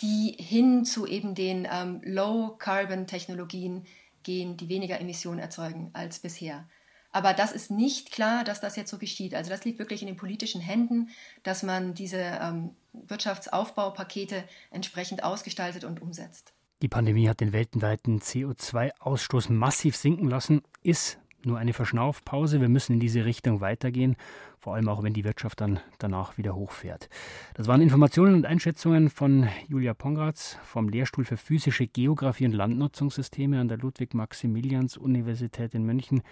die 0.00 0.36
hin 0.38 0.84
zu 0.84 1.06
eben 1.06 1.34
den 1.34 1.66
ähm, 1.70 2.00
Low-Carbon-Technologien 2.04 3.84
gehen, 4.22 4.56
die 4.56 4.68
weniger 4.68 5.00
Emissionen 5.00 5.40
erzeugen 5.40 5.90
als 5.92 6.20
bisher. 6.20 6.66
Aber 7.10 7.32
das 7.32 7.52
ist 7.52 7.70
nicht 7.70 8.12
klar, 8.12 8.44
dass 8.44 8.60
das 8.60 8.76
jetzt 8.76 8.90
so 8.90 8.98
geschieht. 8.98 9.34
Also 9.34 9.50
das 9.50 9.64
liegt 9.64 9.78
wirklich 9.78 10.02
in 10.02 10.08
den 10.08 10.16
politischen 10.16 10.60
Händen, 10.60 11.08
dass 11.42 11.62
man 11.62 11.94
diese 11.94 12.18
ähm, 12.18 12.76
Wirtschaftsaufbaupakete 12.92 14.44
entsprechend 14.70 15.24
ausgestaltet 15.24 15.84
und 15.84 16.02
umsetzt. 16.02 16.52
Die 16.82 16.88
Pandemie 16.88 17.28
hat 17.28 17.40
den 17.40 17.52
weltweiten 17.52 18.20
CO2-Ausstoß 18.20 19.50
massiv 19.50 19.96
sinken 19.96 20.28
lassen, 20.28 20.62
ist 20.82 21.18
nur 21.44 21.58
eine 21.58 21.72
Verschnaufpause. 21.72 22.60
Wir 22.60 22.68
müssen 22.68 22.94
in 22.94 23.00
diese 23.00 23.24
Richtung 23.24 23.60
weitergehen, 23.60 24.16
vor 24.58 24.74
allem 24.74 24.88
auch 24.88 25.02
wenn 25.02 25.12
die 25.12 25.24
Wirtschaft 25.24 25.60
dann 25.60 25.80
danach 25.98 26.38
wieder 26.38 26.54
hochfährt. 26.54 27.08
Das 27.54 27.66
waren 27.66 27.80
Informationen 27.80 28.34
und 28.34 28.46
Einschätzungen 28.46 29.10
von 29.10 29.48
Julia 29.68 29.94
Pongratz 29.94 30.58
vom 30.64 30.88
Lehrstuhl 30.88 31.24
für 31.24 31.36
physische 31.36 31.86
Geographie 31.86 32.46
und 32.46 32.52
Landnutzungssysteme 32.52 33.60
an 33.60 33.68
der 33.68 33.78
Ludwig-Maximilians-Universität 33.78 35.74
in 35.74 35.84
München. 35.84 36.22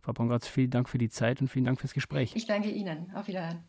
Frau 0.00 0.12
Pongratz, 0.12 0.46
vielen 0.46 0.70
Dank 0.70 0.88
für 0.88 0.98
die 0.98 1.10
Zeit 1.10 1.40
und 1.40 1.48
vielen 1.48 1.66
Dank 1.66 1.80
fürs 1.80 1.94
Gespräch. 1.94 2.32
Ich 2.34 2.46
danke 2.46 2.70
Ihnen. 2.70 3.12
Auf 3.14 3.28
Wiedersehen. 3.28 3.64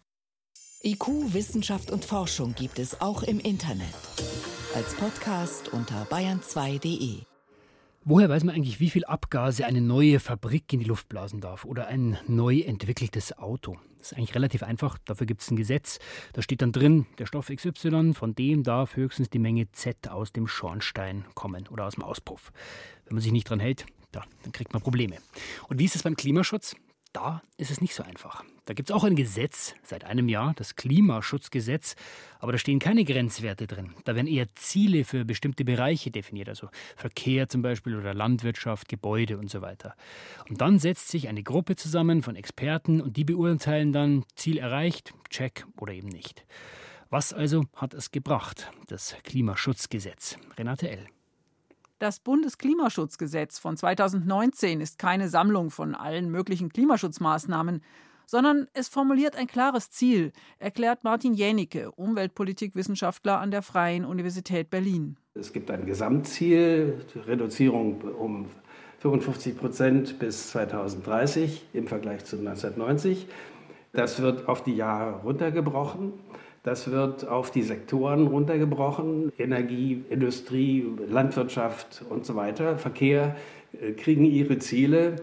IQ, 0.84 1.34
Wissenschaft 1.34 1.92
und 1.92 2.06
Forschung 2.06 2.56
gibt 2.56 2.80
es 2.80 3.02
auch 3.02 3.22
im 3.22 3.40
Internet. 3.40 3.94
Als 4.74 4.96
Podcast 4.96 5.70
unter 5.70 6.06
bayern2.de. 6.06 7.31
Woher 8.03 8.29
weiß 8.29 8.43
man 8.46 8.55
eigentlich, 8.55 8.79
wie 8.79 8.89
viel 8.89 9.05
Abgase 9.05 9.63
eine 9.63 9.79
neue 9.79 10.20
Fabrik 10.20 10.74
in 10.74 10.79
die 10.79 10.88
Luft 10.88 11.08
blasen 11.08 11.39
darf 11.39 11.65
oder 11.65 11.86
ein 11.86 12.17
neu 12.27 12.62
entwickeltes 12.62 13.38
Auto? 13.38 13.77
Das 14.00 14.12
ist 14.12 14.17
eigentlich 14.17 14.34
relativ 14.34 14.63
einfach. 14.63 14.98
Dafür 15.05 15.27
gibt 15.27 15.41
es 15.41 15.51
ein 15.51 15.55
Gesetz. 15.55 16.00
Da 16.34 16.41
steht 16.41 16.63
dann 16.63 16.72
drin, 16.72 17.05
der 17.20 17.27
Stoff 17.27 17.51
XY, 17.55 18.15
von 18.15 18.34
dem 18.34 18.63
darf 18.63 18.96
höchstens 18.96 19.29
die 19.29 19.38
Menge 19.38 19.72
Z 19.72 20.10
aus 20.10 20.34
dem 20.34 20.48
Schornstein 20.48 21.25
kommen 21.36 21.67
oder 21.67 21.86
aus 21.86 21.93
dem 21.93 22.03
Auspuff. 22.03 22.51
Wenn 23.05 23.13
man 23.13 23.22
sich 23.22 23.31
nicht 23.31 23.48
dran 23.48 23.60
hält, 23.60 23.86
da, 24.12 24.24
dann 24.41 24.51
kriegt 24.51 24.74
man 24.74 24.81
Probleme. 24.81 25.17
Und 25.67 25.77
wie 25.77 25.86
ist 25.86 25.96
es 25.96 26.01
beim 26.01 26.15
Klimaschutz? 26.15 26.75
Da 27.13 27.41
ist 27.58 27.72
es 27.72 27.82
nicht 27.82 27.94
so 27.94 28.03
einfach. 28.03 28.44
Da 28.65 28.74
gibt 28.74 28.89
es 28.89 28.96
auch 28.96 29.03
ein 29.03 29.15
Gesetz 29.15 29.75
seit 29.84 30.06
einem 30.06 30.30
Jahr, 30.30 30.53
das 30.56 30.77
Klimaschutzgesetz, 30.77 31.96
aber 32.39 32.53
da 32.53 32.58
stehen 32.58 32.80
keine 32.80 33.03
Grenzwerte 33.03 33.68
drin. 33.68 33.94
Da 34.06 34.15
werden 34.15 34.27
eher 34.27 34.48
Ziele 34.56 35.03
für 35.03 35.25
bestimmte 35.25 35.65
Bereiche 35.65 36.10
definiert, 36.10 36.48
also 36.48 36.70
Verkehr 36.96 37.50
zum 37.50 37.62
Beispiel 37.62 37.98
oder 37.98 38.13
Landwirtschaft, 38.13 38.88
Gebäude 38.88 39.38
und 39.38 39.50
so 39.50 39.62
weiter. 39.62 39.96
Und 40.48 40.62
dann 40.62 40.80
setzt 40.80 41.10
sich 41.10 41.27
eine 41.27 41.44
Gruppe 41.44 41.75
zusammen 41.75 42.22
von 42.24 42.38
Experten 42.38 43.01
und 43.01 43.18
die 43.18 43.25
beurteilen 43.25 43.91
dann, 43.91 44.24
Ziel 44.36 44.58
erreicht, 44.58 45.13
check 45.30 45.65
oder 45.77 45.94
eben 45.94 46.08
nicht. 46.08 46.46
Was 47.10 47.34
also 47.34 47.65
hat 47.75 47.94
es 47.94 48.12
gebracht, 48.12 48.72
das 48.88 49.18
Klimaschutzgesetz? 49.24 50.38
Renate 50.58 50.89
L. 50.89 51.08
Das 52.01 52.20
Bundesklimaschutzgesetz 52.20 53.60
von 53.60 53.77
2019 53.77 54.81
ist 54.81 54.98
keine 54.98 55.29
Sammlung 55.29 55.70
von 55.70 55.93
allen 55.93 56.31
möglichen 56.31 56.70
Klimaschutzmaßnahmen, 56.70 57.84
sondern 58.25 58.65
es 58.74 58.88
formuliert 58.88 59.36
ein 59.36 59.46
klares 59.46 59.91
Ziel, 59.91 60.31
erklärt 60.58 61.03
Martin 61.03 61.36
Jänicke, 61.36 61.91
Umweltpolitikwissenschaftler 61.91 63.39
an 63.39 63.51
der 63.51 63.62
Freien 63.62 64.03
Universität 64.03 64.72
Berlin. 64.72 65.15
Es 65.36 65.53
gibt 65.53 65.70
ein 65.70 65.86
Gesamtziel, 65.86 67.05
Reduzierung 67.27 68.01
um 68.01 68.48
55 68.98 69.55
Prozent 69.55 70.17
bis 70.17 70.50
2030 70.50 71.67
im 71.74 71.86
Vergleich 71.86 72.25
zu 72.25 72.38
1990. 72.38 73.27
Das 73.93 74.20
wird 74.24 74.48
auf 74.48 74.63
die 74.63 74.75
Jahre 74.75 75.22
runtergebrochen. 75.22 76.13
Das 76.63 76.91
wird 76.91 77.27
auf 77.27 77.50
die 77.50 77.63
Sektoren 77.63 78.27
runtergebrochen. 78.27 79.32
Energie, 79.38 80.03
Industrie, 80.10 80.86
Landwirtschaft 81.10 82.03
und 82.08 82.25
so 82.25 82.36
weiter, 82.36 82.77
Verkehr 82.77 83.36
äh, 83.80 83.94
kriegen 83.94 84.25
ihre 84.25 84.60
Ziele. 84.60 85.15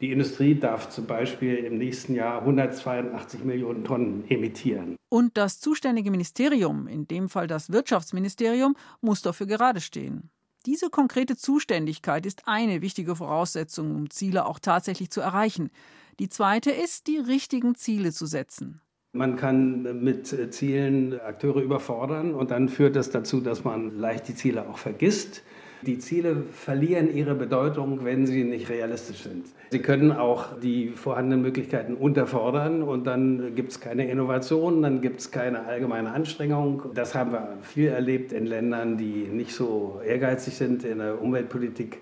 Die 0.00 0.12
Industrie 0.12 0.54
darf 0.54 0.90
zum 0.90 1.06
Beispiel 1.06 1.56
im 1.56 1.78
nächsten 1.78 2.14
Jahr 2.14 2.40
182 2.40 3.44
Millionen 3.44 3.84
Tonnen 3.84 4.24
emittieren. 4.28 4.96
Und 5.08 5.36
das 5.36 5.60
zuständige 5.60 6.10
Ministerium, 6.10 6.86
in 6.86 7.08
dem 7.08 7.28
Fall 7.28 7.46
das 7.46 7.72
Wirtschaftsministerium, 7.72 8.76
muss 9.00 9.22
dafür 9.22 9.46
gerade 9.46 9.80
stehen. 9.80 10.30
Diese 10.66 10.90
konkrete 10.90 11.36
Zuständigkeit 11.36 12.24
ist 12.26 12.42
eine 12.46 12.82
wichtige 12.82 13.16
Voraussetzung, 13.16 13.94
um 13.94 14.10
Ziele 14.10 14.46
auch 14.46 14.58
tatsächlich 14.58 15.10
zu 15.10 15.20
erreichen. 15.20 15.70
Die 16.18 16.28
zweite 16.28 16.70
ist, 16.70 17.06
die 17.06 17.18
richtigen 17.18 17.74
Ziele 17.74 18.12
zu 18.12 18.26
setzen. 18.26 18.80
Man 19.16 19.36
kann 19.36 20.02
mit 20.02 20.26
Zielen 20.52 21.20
Akteure 21.20 21.62
überfordern 21.62 22.34
und 22.34 22.50
dann 22.50 22.68
führt 22.68 22.96
das 22.96 23.10
dazu, 23.10 23.40
dass 23.40 23.62
man 23.62 23.96
leicht 23.96 24.26
die 24.26 24.34
Ziele 24.34 24.68
auch 24.68 24.76
vergisst. 24.78 25.44
Die 25.82 26.00
Ziele 26.00 26.42
verlieren 26.52 27.14
ihre 27.14 27.36
Bedeutung, 27.36 28.04
wenn 28.04 28.26
sie 28.26 28.42
nicht 28.42 28.70
realistisch 28.70 29.22
sind. 29.22 29.46
Sie 29.70 29.78
können 29.78 30.10
auch 30.10 30.58
die 30.58 30.88
vorhandenen 30.88 31.42
Möglichkeiten 31.42 31.94
unterfordern 31.94 32.82
und 32.82 33.06
dann 33.06 33.54
gibt 33.54 33.70
es 33.70 33.80
keine 33.80 34.10
Innovation, 34.10 34.82
dann 34.82 35.00
gibt 35.00 35.20
es 35.20 35.30
keine 35.30 35.64
allgemeine 35.64 36.10
Anstrengung. 36.10 36.82
Das 36.94 37.14
haben 37.14 37.30
wir 37.30 37.58
viel 37.62 37.90
erlebt 37.90 38.32
in 38.32 38.46
Ländern, 38.46 38.96
die 38.96 39.28
nicht 39.30 39.52
so 39.52 40.00
ehrgeizig 40.04 40.54
sind 40.54 40.82
in 40.82 40.98
der 40.98 41.22
Umweltpolitik, 41.22 42.00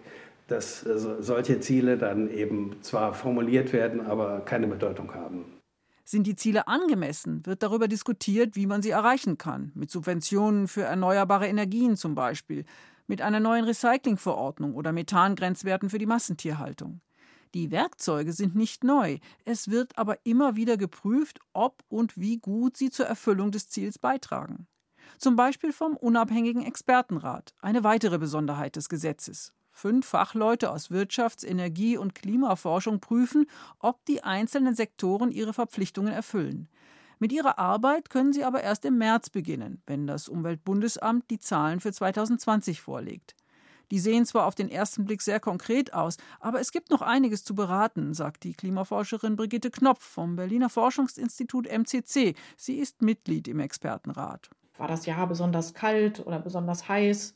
dass 0.48 0.80
solche 0.80 1.60
Ziele 1.60 1.98
dann 1.98 2.30
eben 2.30 2.76
zwar 2.80 3.12
formuliert 3.12 3.74
werden, 3.74 4.00
aber 4.00 4.40
keine 4.46 4.66
Bedeutung 4.66 5.14
haben. 5.14 5.44
Sind 6.04 6.26
die 6.26 6.36
Ziele 6.36 6.66
angemessen, 6.66 7.46
wird 7.46 7.62
darüber 7.62 7.88
diskutiert, 7.88 8.56
wie 8.56 8.66
man 8.66 8.82
sie 8.82 8.90
erreichen 8.90 9.38
kann. 9.38 9.70
Mit 9.74 9.90
Subventionen 9.90 10.68
für 10.68 10.82
erneuerbare 10.82 11.46
Energien 11.46 11.96
zum 11.96 12.14
Beispiel, 12.14 12.64
mit 13.06 13.22
einer 13.22 13.40
neuen 13.40 13.64
Recyclingverordnung 13.64 14.74
oder 14.74 14.92
Methangrenzwerten 14.92 15.90
für 15.90 15.98
die 15.98 16.06
Massentierhaltung. 16.06 17.00
Die 17.54 17.70
Werkzeuge 17.70 18.32
sind 18.32 18.54
nicht 18.54 18.82
neu, 18.82 19.18
es 19.44 19.68
wird 19.68 19.98
aber 19.98 20.16
immer 20.24 20.56
wieder 20.56 20.78
geprüft, 20.78 21.38
ob 21.52 21.84
und 21.88 22.16
wie 22.18 22.38
gut 22.38 22.76
sie 22.76 22.90
zur 22.90 23.06
Erfüllung 23.06 23.50
des 23.50 23.68
Ziels 23.68 23.98
beitragen. 23.98 24.66
Zum 25.18 25.36
Beispiel 25.36 25.72
vom 25.72 25.96
unabhängigen 25.96 26.64
Expertenrat, 26.64 27.52
eine 27.60 27.84
weitere 27.84 28.18
Besonderheit 28.18 28.76
des 28.76 28.88
Gesetzes. 28.88 29.52
Fünf 29.72 30.06
Fachleute 30.06 30.70
aus 30.70 30.90
Wirtschafts-, 30.90 31.44
Energie- 31.44 31.96
und 31.96 32.14
Klimaforschung 32.14 33.00
prüfen, 33.00 33.46
ob 33.78 34.04
die 34.04 34.22
einzelnen 34.22 34.74
Sektoren 34.74 35.32
ihre 35.32 35.54
Verpflichtungen 35.54 36.12
erfüllen. 36.12 36.68
Mit 37.18 37.32
ihrer 37.32 37.58
Arbeit 37.58 38.10
können 38.10 38.32
sie 38.32 38.44
aber 38.44 38.62
erst 38.62 38.84
im 38.84 38.98
März 38.98 39.30
beginnen, 39.30 39.82
wenn 39.86 40.06
das 40.06 40.28
Umweltbundesamt 40.28 41.30
die 41.30 41.38
Zahlen 41.38 41.80
für 41.80 41.92
2020 41.92 42.80
vorlegt. 42.80 43.34
Die 43.92 43.98
sehen 43.98 44.26
zwar 44.26 44.46
auf 44.46 44.54
den 44.54 44.70
ersten 44.70 45.04
Blick 45.04 45.22
sehr 45.22 45.38
konkret 45.38 45.92
aus, 45.92 46.16
aber 46.40 46.60
es 46.60 46.72
gibt 46.72 46.90
noch 46.90 47.02
einiges 47.02 47.44
zu 47.44 47.54
beraten, 47.54 48.14
sagt 48.14 48.42
die 48.42 48.54
Klimaforscherin 48.54 49.36
Brigitte 49.36 49.70
Knopf 49.70 50.02
vom 50.02 50.34
Berliner 50.36 50.70
Forschungsinstitut 50.70 51.66
MCC. 51.66 52.34
Sie 52.56 52.76
ist 52.78 53.02
Mitglied 53.02 53.48
im 53.48 53.60
Expertenrat. 53.60 54.50
War 54.78 54.88
das 54.88 55.06
Jahr 55.06 55.26
besonders 55.26 55.74
kalt 55.74 56.26
oder 56.26 56.38
besonders 56.38 56.88
heiß? 56.88 57.34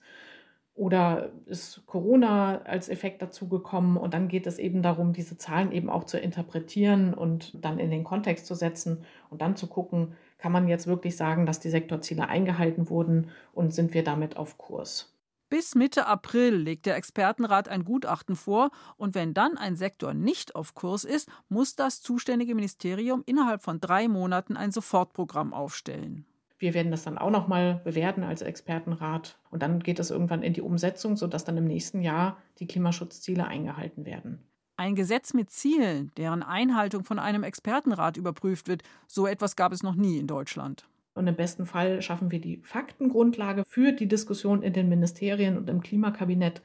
Oder 0.76 1.30
ist 1.46 1.86
Corona 1.86 2.60
als 2.62 2.90
Effekt 2.90 3.22
dazugekommen? 3.22 3.96
Und 3.96 4.12
dann 4.12 4.28
geht 4.28 4.46
es 4.46 4.58
eben 4.58 4.82
darum, 4.82 5.14
diese 5.14 5.38
Zahlen 5.38 5.72
eben 5.72 5.88
auch 5.88 6.04
zu 6.04 6.18
interpretieren 6.18 7.14
und 7.14 7.64
dann 7.64 7.78
in 7.78 7.90
den 7.90 8.04
Kontext 8.04 8.46
zu 8.46 8.54
setzen 8.54 9.04
und 9.30 9.40
dann 9.40 9.56
zu 9.56 9.68
gucken, 9.68 10.12
kann 10.36 10.52
man 10.52 10.68
jetzt 10.68 10.86
wirklich 10.86 11.16
sagen, 11.16 11.46
dass 11.46 11.60
die 11.60 11.70
Sektorziele 11.70 12.28
eingehalten 12.28 12.90
wurden 12.90 13.30
und 13.54 13.72
sind 13.72 13.94
wir 13.94 14.04
damit 14.04 14.36
auf 14.36 14.58
Kurs? 14.58 15.16
Bis 15.48 15.74
Mitte 15.74 16.06
April 16.06 16.56
legt 16.56 16.84
der 16.86 16.96
Expertenrat 16.96 17.68
ein 17.68 17.84
Gutachten 17.84 18.36
vor 18.36 18.70
und 18.96 19.14
wenn 19.14 19.32
dann 19.32 19.56
ein 19.56 19.76
Sektor 19.76 20.12
nicht 20.12 20.56
auf 20.56 20.74
Kurs 20.74 21.04
ist, 21.04 21.30
muss 21.48 21.74
das 21.76 22.02
zuständige 22.02 22.54
Ministerium 22.54 23.22
innerhalb 23.24 23.62
von 23.62 23.80
drei 23.80 24.08
Monaten 24.08 24.56
ein 24.56 24.72
Sofortprogramm 24.72 25.54
aufstellen. 25.54 26.26
Wir 26.58 26.74
werden 26.74 26.90
das 26.90 27.04
dann 27.04 27.18
auch 27.18 27.30
nochmal 27.30 27.80
bewerten 27.84 28.22
als 28.22 28.42
Expertenrat. 28.42 29.38
Und 29.50 29.62
dann 29.62 29.80
geht 29.80 29.98
es 29.98 30.10
irgendwann 30.10 30.42
in 30.42 30.54
die 30.54 30.62
Umsetzung, 30.62 31.16
sodass 31.16 31.44
dann 31.44 31.56
im 31.56 31.66
nächsten 31.66 32.00
Jahr 32.00 32.38
die 32.58 32.66
Klimaschutzziele 32.66 33.46
eingehalten 33.46 34.06
werden. 34.06 34.42
Ein 34.78 34.94
Gesetz 34.94 35.32
mit 35.32 35.50
Zielen, 35.50 36.12
deren 36.16 36.42
Einhaltung 36.42 37.04
von 37.04 37.18
einem 37.18 37.42
Expertenrat 37.42 38.16
überprüft 38.16 38.68
wird, 38.68 38.82
so 39.06 39.26
etwas 39.26 39.56
gab 39.56 39.72
es 39.72 39.82
noch 39.82 39.94
nie 39.94 40.18
in 40.18 40.26
Deutschland. 40.26 40.86
Und 41.14 41.26
im 41.26 41.34
besten 41.34 41.64
Fall 41.64 42.02
schaffen 42.02 42.30
wir 42.30 42.40
die 42.42 42.58
Faktengrundlage 42.62 43.64
für 43.66 43.92
die 43.92 44.06
Diskussion 44.06 44.62
in 44.62 44.74
den 44.74 44.90
Ministerien 44.90 45.56
und 45.56 45.70
im 45.70 45.80
Klimakabinett 45.80 46.60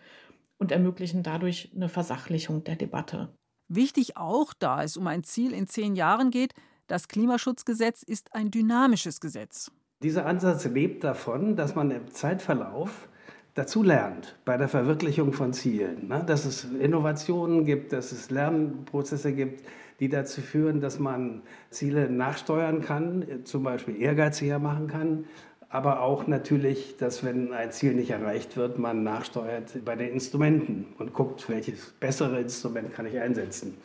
und 0.58 0.74
ermöglichen 0.74 1.24
dadurch 1.24 1.72
eine 1.74 1.88
Versachlichung 1.88 2.66
der 2.66 2.76
Debatte. 2.76 3.30
Wichtig 3.70 4.18
auch, 4.18 4.54
da 4.54 4.84
es 4.84 4.98
um 4.98 5.08
ein 5.08 5.24
Ziel 5.24 5.54
in 5.54 5.68
zehn 5.68 5.96
Jahren 5.96 6.32
geht, 6.32 6.54
das 6.88 7.08
Klimaschutzgesetz 7.08 8.04
ist 8.04 8.36
ein 8.36 8.52
dynamisches 8.52 9.22
Gesetz. 9.22 9.72
Dieser 10.04 10.26
Ansatz 10.26 10.66
lebt 10.66 11.04
davon, 11.04 11.56
dass 11.56 11.76
man 11.76 11.92
im 11.92 12.08
Zeitverlauf 12.10 13.08
dazu 13.54 13.84
lernt 13.84 14.36
bei 14.46 14.58
der 14.58 14.68
Verwirklichung 14.68 15.32
von 15.34 15.54
Zielen. 15.54 16.08
Ne? 16.08 16.24
Dass 16.26 16.46
es 16.46 16.64
Innovationen 16.64 17.66
gibt, 17.66 17.94
dass 17.94 18.12
es 18.12 18.32
Lernprozesse 18.32 19.32
gibt, 19.34 19.64
die 20.00 20.10
dazu 20.10 20.42
führen, 20.42 20.82
dass 20.82 20.98
man 20.98 21.44
Ziele 21.70 22.10
nachsteuern 22.10 22.82
kann, 22.82 23.26
zum 23.44 23.62
Beispiel 23.62 24.02
ehrgeiziger 24.02 24.58
machen 24.58 24.88
kann, 24.88 25.26
aber 25.70 26.02
auch 26.02 26.26
natürlich, 26.26 26.98
dass 26.98 27.24
wenn 27.24 27.54
ein 27.54 27.72
Ziel 27.72 27.94
nicht 27.94 28.10
erreicht 28.10 28.58
wird, 28.58 28.80
man 28.80 29.04
nachsteuert 29.04 29.86
bei 29.86 29.96
den 29.96 30.10
Instrumenten 30.10 30.88
und 30.98 31.14
guckt, 31.14 31.48
welches 31.48 31.92
bessere 32.00 32.42
Instrument 32.42 32.94
kann 32.94 33.06
ich 33.06 33.20
einsetzen. 33.20 33.78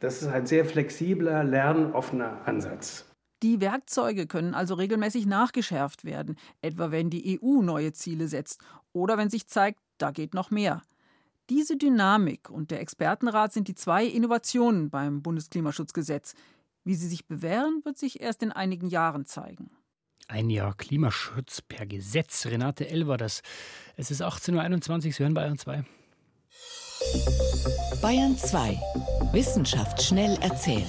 Das 0.00 0.22
ist 0.22 0.28
ein 0.28 0.46
sehr 0.46 0.64
flexibler, 0.64 1.44
lernoffener 1.44 2.40
Ansatz. 2.46 3.11
Die 3.42 3.60
Werkzeuge 3.60 4.28
können 4.28 4.54
also 4.54 4.74
regelmäßig 4.74 5.26
nachgeschärft 5.26 6.04
werden, 6.04 6.36
etwa 6.60 6.92
wenn 6.92 7.10
die 7.10 7.40
EU 7.42 7.60
neue 7.60 7.92
Ziele 7.92 8.28
setzt 8.28 8.60
oder 8.92 9.18
wenn 9.18 9.30
sich 9.30 9.48
zeigt, 9.48 9.80
da 9.98 10.12
geht 10.12 10.32
noch 10.32 10.50
mehr. 10.50 10.82
Diese 11.50 11.76
Dynamik 11.76 12.50
und 12.50 12.70
der 12.70 12.80
Expertenrat 12.80 13.52
sind 13.52 13.66
die 13.66 13.74
zwei 13.74 14.06
Innovationen 14.06 14.90
beim 14.90 15.22
Bundesklimaschutzgesetz. 15.22 16.34
Wie 16.84 16.94
sie 16.94 17.08
sich 17.08 17.26
bewähren, 17.26 17.80
wird 17.84 17.98
sich 17.98 18.20
erst 18.20 18.44
in 18.44 18.52
einigen 18.52 18.86
Jahren 18.86 19.26
zeigen. 19.26 19.70
Ein 20.28 20.48
Jahr 20.48 20.74
Klimaschutz 20.74 21.62
per 21.62 21.84
Gesetz. 21.84 22.46
Renate 22.46 22.88
L. 22.88 23.08
war 23.08 23.18
das. 23.18 23.42
Es 23.96 24.12
ist 24.12 24.22
18.21 24.22 24.90
Uhr. 24.90 25.00
Sie 25.12 25.22
hören 25.22 25.34
Bayern 25.34 25.58
2. 25.58 25.84
Bayern 28.00 28.38
2. 28.38 28.80
Wissenschaft 29.32 30.00
schnell 30.00 30.38
erzählt 30.40 30.88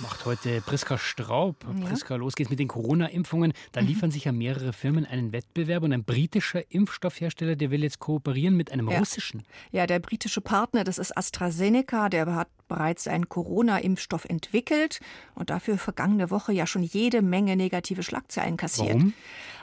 macht 0.00 0.24
heute 0.24 0.60
Priska 0.60 0.98
Straub. 0.98 1.64
Ja. 1.64 1.86
Priska, 1.86 2.16
los 2.16 2.34
geht's 2.34 2.50
mit 2.50 2.58
den 2.58 2.68
Corona-Impfungen. 2.68 3.52
Da 3.72 3.80
mhm. 3.80 3.86
liefern 3.88 4.10
sich 4.10 4.24
ja 4.24 4.32
mehrere 4.32 4.72
Firmen 4.72 5.06
einen 5.06 5.32
Wettbewerb 5.32 5.82
und 5.82 5.92
ein 5.92 6.04
britischer 6.04 6.62
Impfstoffhersteller, 6.70 7.56
der 7.56 7.70
will 7.70 7.82
jetzt 7.82 7.98
kooperieren 7.98 8.56
mit 8.56 8.72
einem 8.72 8.90
ja. 8.90 8.98
russischen. 8.98 9.44
Ja, 9.72 9.86
der 9.86 9.98
britische 9.98 10.40
Partner, 10.40 10.84
das 10.84 10.98
ist 10.98 11.16
AstraZeneca, 11.16 12.08
der 12.08 12.34
hat 12.34 12.48
bereits 12.68 13.06
einen 13.06 13.28
Corona-Impfstoff 13.28 14.24
entwickelt 14.24 15.00
und 15.34 15.50
dafür 15.50 15.78
vergangene 15.78 16.30
Woche 16.30 16.52
ja 16.52 16.66
schon 16.66 16.82
jede 16.82 17.22
Menge 17.22 17.56
negative 17.56 18.02
Schlagzeilen 18.02 18.56
kassiert. 18.56 18.94
Warum? 18.96 19.12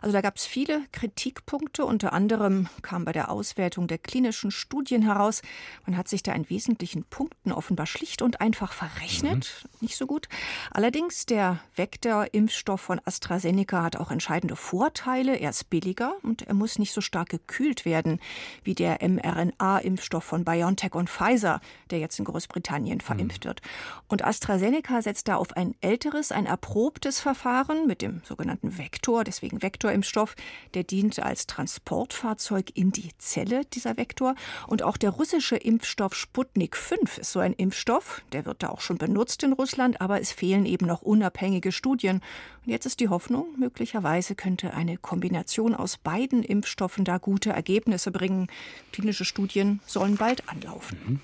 Also 0.03 0.13
da 0.13 0.21
gab 0.21 0.37
es 0.37 0.45
viele 0.45 0.81
Kritikpunkte. 0.91 1.85
Unter 1.85 2.13
anderem 2.13 2.67
kam 2.81 3.05
bei 3.05 3.11
der 3.11 3.31
Auswertung 3.31 3.87
der 3.87 3.97
klinischen 3.97 4.51
Studien 4.51 5.01
heraus, 5.01 5.41
man 5.85 5.97
hat 5.97 6.07
sich 6.07 6.23
da 6.23 6.33
in 6.33 6.49
wesentlichen 6.49 7.03
Punkten 7.03 7.51
offenbar 7.51 7.85
schlicht 7.85 8.21
und 8.21 8.41
einfach 8.41 8.73
verrechnet. 8.73 9.63
Mhm. 9.63 9.77
Nicht 9.81 9.97
so 9.97 10.05
gut. 10.05 10.29
Allerdings 10.71 11.25
der 11.25 11.59
Vektor-Impfstoff 11.75 12.81
von 12.81 13.01
AstraZeneca 13.03 13.81
hat 13.81 13.95
auch 13.95 14.11
entscheidende 14.11 14.55
Vorteile. 14.55 15.37
Er 15.37 15.49
ist 15.49 15.69
billiger 15.69 16.15
und 16.21 16.43
er 16.43 16.53
muss 16.53 16.79
nicht 16.79 16.93
so 16.93 17.01
stark 17.01 17.29
gekühlt 17.29 17.85
werden 17.85 18.19
wie 18.63 18.75
der 18.75 18.99
mRNA-Impfstoff 19.01 20.23
von 20.23 20.45
BioNTech 20.45 20.93
und 20.95 21.09
Pfizer, 21.09 21.61
der 21.89 21.99
jetzt 21.99 22.19
in 22.19 22.25
Großbritannien 22.25 22.43
Großbritannien 22.83 23.01
verimpft 23.01 23.45
wird. 23.45 23.61
Und 24.07 24.23
AstraZeneca 24.23 25.01
setzt 25.01 25.27
da 25.27 25.35
auf 25.35 25.55
ein 25.55 25.75
älteres, 25.81 26.31
ein 26.31 26.45
erprobtes 26.45 27.19
Verfahren 27.19 27.87
mit 27.87 28.01
dem 28.01 28.21
sogenannten 28.23 28.77
Vektor, 28.77 29.23
deswegen 29.23 29.61
Vektorimpfstoff. 29.93 30.35
Der 30.73 30.83
dient 30.83 31.19
als 31.19 31.47
Transportfahrzeug 31.47 32.71
in 32.75 32.91
die 32.91 33.11
Zelle, 33.17 33.65
dieser 33.65 33.97
Vektor. 33.97 34.35
Und 34.67 34.83
auch 34.83 34.97
der 34.97 35.11
russische 35.11 35.55
Impfstoff 35.55 36.15
Sputnik 36.15 36.75
5 36.75 37.19
ist 37.19 37.31
so 37.31 37.39
ein 37.39 37.53
Impfstoff. 37.53 38.21
Der 38.31 38.45
wird 38.45 38.63
da 38.63 38.69
auch 38.69 38.81
schon 38.81 38.97
benutzt 38.97 39.43
in 39.43 39.53
Russland, 39.53 40.01
aber 40.01 40.19
es 40.19 40.31
fehlen 40.31 40.65
eben 40.65 40.85
noch 40.85 41.01
unabhängige 41.01 41.71
Studien. 41.71 42.21
Und 42.65 42.71
jetzt 42.71 42.85
ist 42.85 42.99
die 42.99 43.09
Hoffnung, 43.09 43.47
möglicherweise 43.57 44.35
könnte 44.35 44.73
eine 44.73 44.97
Kombination 44.97 45.75
aus 45.75 45.97
beiden 45.97 46.43
Impfstoffen 46.43 47.05
da 47.05 47.17
gute 47.17 47.51
Ergebnisse 47.51 48.11
bringen. 48.11 48.47
Klinische 48.91 49.25
Studien 49.25 49.79
sollen 49.85 50.17
bald 50.17 50.49
anlaufen. 50.49 50.99
Mhm. 51.05 51.19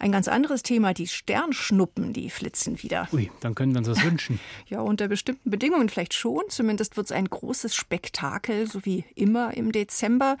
Ein 0.00 0.12
ganz 0.12 0.28
anderes 0.28 0.62
Thema, 0.62 0.94
die 0.94 1.06
Sternschnuppen, 1.06 2.14
die 2.14 2.30
flitzen 2.30 2.82
wieder. 2.82 3.06
Ui, 3.12 3.30
dann 3.40 3.54
können 3.54 3.72
wir 3.74 3.80
uns 3.80 3.88
das 3.88 4.02
wünschen. 4.02 4.40
ja, 4.66 4.80
unter 4.80 5.08
bestimmten 5.08 5.50
Bedingungen 5.50 5.90
vielleicht 5.90 6.14
schon. 6.14 6.42
Zumindest 6.48 6.96
wird 6.96 7.08
es 7.08 7.12
ein 7.12 7.26
großes 7.26 7.74
Spektakel, 7.74 8.66
so 8.66 8.86
wie 8.86 9.04
immer 9.14 9.54
im 9.54 9.72
Dezember. 9.72 10.38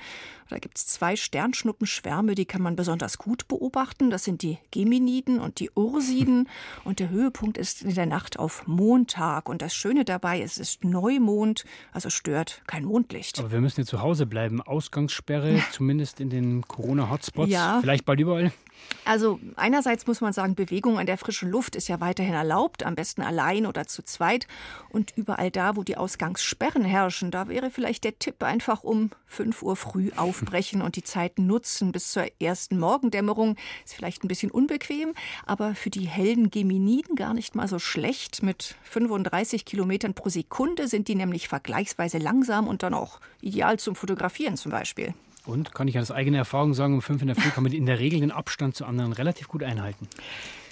Da 0.48 0.58
gibt 0.58 0.78
es 0.78 0.86
zwei 0.86 1.14
Sternschnuppenschwärme, 1.14 2.34
die 2.34 2.46
kann 2.46 2.62
man 2.62 2.74
besonders 2.74 3.18
gut 3.18 3.48
beobachten. 3.48 4.08
Das 4.08 4.24
sind 4.24 4.40
die 4.40 4.56
Geminiden 4.70 5.38
und 5.38 5.60
die 5.60 5.70
Ursiden. 5.74 6.48
Und 6.84 6.98
der 6.98 7.10
Höhepunkt 7.10 7.58
ist 7.58 7.82
in 7.82 7.94
der 7.94 8.06
Nacht 8.06 8.38
auf 8.38 8.66
Montag. 8.66 9.48
Und 9.48 9.60
das 9.60 9.74
Schöne 9.74 10.04
dabei, 10.04 10.40
es 10.40 10.56
ist 10.56 10.84
Neumond, 10.84 11.64
also 11.92 12.08
stört 12.08 12.62
kein 12.66 12.84
Mondlicht. 12.84 13.38
Aber 13.38 13.52
wir 13.52 13.60
müssen 13.60 13.82
ja 13.82 13.86
zu 13.86 14.00
Hause 14.00 14.24
bleiben. 14.24 14.62
Ausgangssperre, 14.62 15.62
zumindest 15.70 16.20
in 16.20 16.30
den 16.30 16.62
Corona-Hotspots. 16.66 17.50
Ja. 17.50 17.78
Vielleicht 17.80 18.06
bald 18.06 18.20
überall. 18.20 18.52
Also 19.04 19.40
einerseits 19.56 20.06
muss 20.06 20.20
man 20.20 20.32
sagen, 20.32 20.54
Bewegung 20.54 20.98
an 20.98 21.06
der 21.06 21.18
frischen 21.18 21.50
Luft 21.50 21.74
ist 21.74 21.88
ja 21.88 22.00
weiterhin 22.00 22.34
erlaubt, 22.34 22.84
am 22.84 22.94
besten 22.94 23.22
allein 23.22 23.66
oder 23.66 23.86
zu 23.86 24.04
zweit. 24.04 24.46
Und 24.90 25.12
überall 25.16 25.50
da, 25.50 25.76
wo 25.76 25.82
die 25.82 25.96
Ausgangssperren 25.96 26.84
herrschen, 26.84 27.30
da 27.30 27.48
wäre 27.48 27.70
vielleicht 27.70 28.04
der 28.04 28.18
Tipp 28.18 28.42
einfach 28.42 28.84
um 28.84 29.10
5 29.26 29.62
Uhr 29.62 29.76
früh 29.76 30.10
aufbrechen 30.16 30.82
und 30.82 30.96
die 30.96 31.02
Zeit 31.02 31.38
nutzen 31.38 31.92
bis 31.92 32.12
zur 32.12 32.26
ersten 32.40 32.78
Morgendämmerung. 32.78 33.56
Ist 33.84 33.94
vielleicht 33.94 34.22
ein 34.22 34.28
bisschen 34.28 34.50
unbequem, 34.50 35.14
aber 35.46 35.74
für 35.74 35.90
die 35.90 36.06
hellen 36.06 36.50
Geminiden 36.50 37.16
gar 37.16 37.34
nicht 37.34 37.54
mal 37.54 37.68
so 37.68 37.78
schlecht. 37.78 38.42
Mit 38.42 38.76
35 38.84 39.64
Kilometern 39.64 40.14
pro 40.14 40.28
Sekunde 40.28 40.88
sind 40.88 41.08
die 41.08 41.14
nämlich 41.14 41.48
vergleichsweise 41.48 42.18
langsam 42.18 42.68
und 42.68 42.82
dann 42.82 42.94
auch 42.94 43.20
ideal 43.40 43.78
zum 43.78 43.96
Fotografieren 43.96 44.56
zum 44.56 44.70
Beispiel. 44.70 45.14
Und 45.50 45.74
kann 45.74 45.88
ich 45.88 45.98
aus 45.98 46.10
eigener 46.10 46.38
Erfahrung 46.38 46.74
sagen, 46.74 46.94
um 46.94 47.02
fünf 47.02 47.20
in 47.22 47.26
der 47.26 47.36
Früh 47.36 47.50
kann 47.50 47.64
man 47.64 47.72
in 47.72 47.86
der 47.86 47.98
Regel 47.98 48.20
den 48.20 48.30
Abstand 48.30 48.76
zu 48.76 48.84
anderen 48.84 49.12
relativ 49.12 49.48
gut 49.48 49.62
einhalten. 49.62 50.08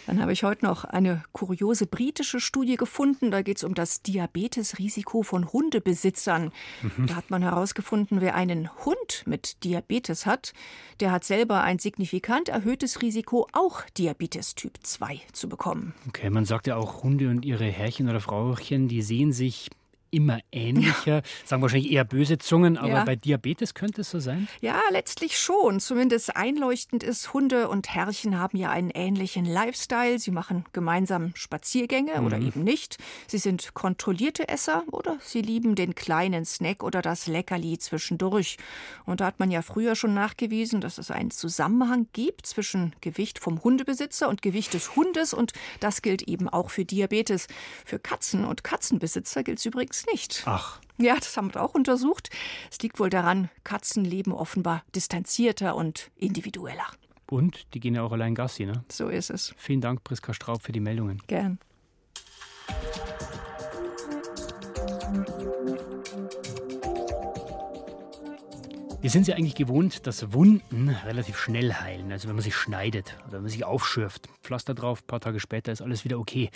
Dann 0.09 0.23
habe 0.23 0.33
ich 0.33 0.43
heute 0.43 0.65
noch 0.65 0.85
eine 0.85 1.23
kuriose 1.33 1.87
britische 1.87 2.41
Studie 2.41 2.77
gefunden. 2.77 3.31
Da 3.31 3.43
geht 3.43 3.59
es 3.59 3.65
um 3.65 3.75
das 3.75 4.01
Diabetesrisiko 4.01 5.23
von 5.23 5.53
Hundebesitzern. 5.53 6.51
Mhm. 6.81 7.09
Da 7.09 7.17
hat 7.17 7.29
man 7.29 7.43
herausgefunden, 7.43 8.23
wer 8.23 8.35
einen 8.35 8.71
Hund 8.87 9.25
mit 9.27 9.65
Diabetes 9.65 10.25
hat, 10.25 10.55
der 11.01 11.13
hat 11.13 11.25
selber 11.25 11.63
ein 11.63 11.79
signifikant 11.79 12.49
erhöhtes 12.49 13.03
Risiko, 13.03 13.49
auch 13.53 13.83
Diabetes 13.99 14.55
Typ 14.55 14.79
2 14.83 15.21
zu 15.33 15.47
bekommen. 15.47 15.93
Okay, 16.09 16.31
man 16.31 16.47
sagt 16.47 16.69
ja 16.69 16.77
auch, 16.77 17.03
Hunde 17.03 17.29
und 17.29 17.45
ihre 17.45 17.67
Herrchen 17.67 18.09
oder 18.09 18.21
Frauchen, 18.21 18.89
die 18.89 19.03
sehen 19.03 19.33
sich 19.33 19.69
immer 20.11 20.41
ähnlicher. 20.53 21.17
Ja. 21.17 21.23
Sagen 21.45 21.63
wahrscheinlich 21.63 21.91
eher 21.91 22.05
böse 22.05 22.39
Zungen, 22.39 22.77
aber 22.77 22.89
ja. 22.89 23.05
bei 23.05 23.17
Diabetes 23.17 23.75
könnte 23.75 24.03
es 24.03 24.11
so 24.11 24.21
sein? 24.21 24.49
Ja, 24.61 24.81
letztlich 24.91 25.39
schon. 25.39 25.81
Zumindest 25.81 26.37
einleuchtend 26.37 27.03
ist, 27.03 27.33
Hunde 27.33 27.69
und 27.69 27.95
Herrchen 27.95 28.39
haben 28.39 28.59
ja 28.59 28.71
einen 28.71 28.91
ähnlichen 28.91 29.45
Lifestyle. 29.45 30.19
Sie 30.19 30.31
machen 30.31 30.65
gemeinsam 30.73 31.33
Spaziergänge 31.35 32.21
mhm. 32.21 32.27
oder 32.27 32.39
eben 32.39 32.65
nicht. 32.65 32.99
Sie 33.27 33.39
sind 33.39 33.75
kontrollierte 33.75 34.49
Esser 34.49 34.85
oder 34.91 35.19
sie 35.21 35.43
lieben 35.43 35.75
den 35.75 35.95
kleinen 35.95 36.45
Snack 36.45 36.83
oder 36.83 37.03
das 37.03 37.27
Leckerli 37.27 37.79
zwischendurch. 37.79 38.57
Und 39.05 39.21
da 39.21 39.27
hat 39.27 39.39
man 39.39 39.51
ja 39.51 39.63
früher 39.63 39.95
schon 39.95 40.15
nachgewiesen, 40.15 40.81
dass 40.81 40.99
es 40.99 41.11
einen 41.11 41.31
Zusammenhang 41.31 42.09
gibt 42.13 42.47
zwischen 42.47 42.95
Gewicht 43.01 43.39
vom 43.39 43.63
Hundebesitzer 43.63 44.29
und 44.29 44.43
Gewicht 44.43 44.75
des 44.75 44.97
Hundes. 44.97 45.35
Und 45.35 45.53
das 45.81 46.03
gilt 46.03 46.23
eben 46.23 46.49
auch 46.49 46.71
für 46.71 46.85
Diabetes. 46.85 47.47
Für 47.85 47.99
Katzen 47.99 48.45
und 48.45 48.65
Katzenbesitzer 48.65 49.43
gilt 49.43 49.59
es 49.59 49.67
übrigens 49.67 49.98
es 50.01 50.07
nicht. 50.07 50.43
Ach. 50.47 50.81
Ja, 50.99 51.15
das 51.15 51.37
haben 51.37 51.55
wir 51.55 51.63
auch 51.63 51.75
untersucht. 51.75 52.31
Es 52.71 52.79
liegt 52.81 52.99
wohl 52.99 53.11
daran, 53.11 53.51
Katzen 53.63 54.05
leben 54.05 54.33
offenbar 54.33 54.83
distanzierter 54.95 55.77
und 55.77 56.11
individueller. 56.17 56.87
Und 57.31 57.73
die 57.75 57.81
gehen 57.81 57.95
ja 57.95 58.03
auch 58.03 58.13
allein 58.13 58.35
Gassi, 58.35 58.67
ne? 58.67 58.85
So 58.91 59.09
ist 59.09 59.31
es. 59.31 59.55
Vielen 59.57 59.81
Dank, 59.81 60.03
Priska 60.03 60.33
Straub, 60.33 60.63
für 60.63 60.73
die 60.73 60.81
Meldungen. 60.81 61.23
Gern. 61.27 61.59
Wir 69.01 69.11
sind 69.11 69.29
ja 69.29 69.37
eigentlich 69.37 69.55
gewohnt, 69.55 70.09
dass 70.09 70.33
Wunden 70.33 70.89
relativ 70.89 71.39
schnell 71.39 71.73
heilen. 71.73 72.11
Also 72.11 72.27
wenn 72.27 72.35
man 72.35 72.43
sich 72.43 72.57
schneidet 72.57 73.17
oder 73.23 73.35
wenn 73.35 73.43
man 73.43 73.51
sich 73.51 73.65
aufschürft, 73.65 74.29
Pflaster 74.43 74.75
drauf, 74.75 75.03
ein 75.03 75.07
paar 75.07 75.21
Tage 75.21 75.39
später 75.39 75.71
ist 75.71 75.81
alles 75.81 76.05
wieder 76.05 76.19
okay. 76.19 76.51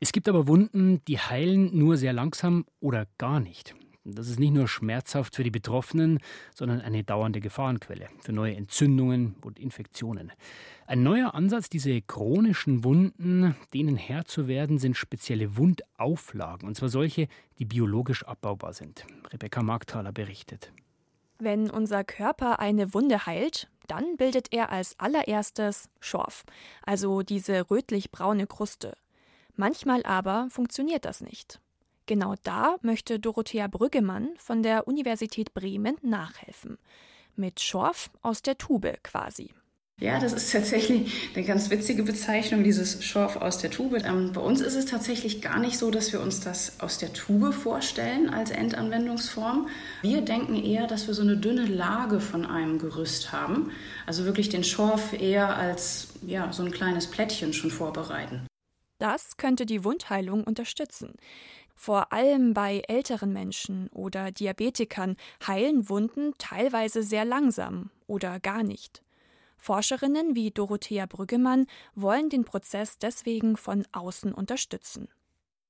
Es 0.00 0.10
gibt 0.10 0.28
aber 0.28 0.48
Wunden, 0.48 1.04
die 1.04 1.20
heilen 1.20 1.78
nur 1.78 1.96
sehr 1.96 2.12
langsam 2.12 2.64
oder 2.80 3.06
gar 3.18 3.38
nicht. 3.38 3.76
Das 4.02 4.28
ist 4.28 4.40
nicht 4.40 4.52
nur 4.52 4.66
schmerzhaft 4.66 5.36
für 5.36 5.44
die 5.44 5.50
Betroffenen, 5.52 6.18
sondern 6.54 6.80
eine 6.80 7.04
dauernde 7.04 7.40
Gefahrenquelle 7.40 8.08
für 8.20 8.32
neue 8.32 8.56
Entzündungen 8.56 9.36
und 9.42 9.60
Infektionen. 9.60 10.32
Ein 10.88 11.04
neuer 11.04 11.34
Ansatz, 11.34 11.68
diese 11.68 12.02
chronischen 12.02 12.82
Wunden, 12.82 13.54
denen 13.72 13.96
Herr 13.96 14.24
zu 14.24 14.48
werden, 14.48 14.78
sind 14.78 14.96
spezielle 14.96 15.56
Wundauflagen, 15.56 16.66
und 16.66 16.74
zwar 16.76 16.88
solche, 16.88 17.28
die 17.60 17.64
biologisch 17.64 18.24
abbaubar 18.24 18.72
sind. 18.72 19.06
Rebecca 19.32 19.62
Markthaler 19.62 20.12
berichtet. 20.12 20.72
Wenn 21.38 21.70
unser 21.70 22.02
Körper 22.04 22.60
eine 22.60 22.94
Wunde 22.94 23.26
heilt, 23.26 23.68
dann 23.86 24.16
bildet 24.16 24.52
er 24.52 24.70
als 24.70 24.98
allererstes 24.98 25.88
Schorf, 26.00 26.44
also 26.82 27.22
diese 27.22 27.70
rötlich-braune 27.70 28.46
Kruste. 28.46 28.96
Manchmal 29.54 30.02
aber 30.04 30.48
funktioniert 30.50 31.04
das 31.04 31.20
nicht. 31.20 31.60
Genau 32.06 32.34
da 32.42 32.76
möchte 32.82 33.18
Dorothea 33.18 33.66
Brüggemann 33.66 34.30
von 34.36 34.62
der 34.62 34.86
Universität 34.86 35.54
Bremen 35.54 35.96
nachhelfen. 36.02 36.78
Mit 37.34 37.60
Schorf 37.60 38.10
aus 38.22 38.42
der 38.42 38.56
Tube 38.58 38.98
quasi. 39.02 39.52
Ja, 39.98 40.20
das 40.20 40.34
ist 40.34 40.52
tatsächlich 40.52 41.30
eine 41.34 41.46
ganz 41.46 41.70
witzige 41.70 42.02
Bezeichnung, 42.02 42.62
dieses 42.62 43.02
Schorf 43.02 43.36
aus 43.36 43.56
der 43.56 43.70
Tube. 43.70 44.04
Ähm, 44.04 44.32
bei 44.34 44.42
uns 44.42 44.60
ist 44.60 44.74
es 44.74 44.84
tatsächlich 44.84 45.40
gar 45.40 45.58
nicht 45.58 45.78
so, 45.78 45.90
dass 45.90 46.12
wir 46.12 46.20
uns 46.20 46.40
das 46.40 46.80
aus 46.80 46.98
der 46.98 47.14
Tube 47.14 47.54
vorstellen 47.54 48.28
als 48.28 48.50
Endanwendungsform. 48.50 49.68
Wir 50.02 50.20
denken 50.20 50.54
eher, 50.54 50.86
dass 50.86 51.06
wir 51.06 51.14
so 51.14 51.22
eine 51.22 51.38
dünne 51.38 51.64
Lage 51.64 52.20
von 52.20 52.44
einem 52.44 52.78
Gerüst 52.78 53.32
haben. 53.32 53.70
Also 54.04 54.26
wirklich 54.26 54.50
den 54.50 54.64
Schorf 54.64 55.14
eher 55.14 55.56
als 55.56 56.08
ja, 56.26 56.52
so 56.52 56.62
ein 56.62 56.72
kleines 56.72 57.06
Plättchen 57.10 57.54
schon 57.54 57.70
vorbereiten. 57.70 58.46
Das 58.98 59.38
könnte 59.38 59.64
die 59.64 59.82
Wundheilung 59.82 60.44
unterstützen. 60.44 61.14
Vor 61.74 62.12
allem 62.12 62.52
bei 62.52 62.82
älteren 62.86 63.32
Menschen 63.32 63.88
oder 63.92 64.30
Diabetikern 64.30 65.16
heilen 65.46 65.88
Wunden 65.88 66.34
teilweise 66.36 67.02
sehr 67.02 67.24
langsam 67.24 67.90
oder 68.06 68.40
gar 68.40 68.62
nicht. 68.62 69.05
Forscherinnen 69.66 70.36
wie 70.36 70.52
Dorothea 70.52 71.06
Brüggemann 71.06 71.66
wollen 71.96 72.28
den 72.28 72.44
Prozess 72.44 72.98
deswegen 72.98 73.56
von 73.56 73.84
außen 73.90 74.32
unterstützen. 74.32 75.08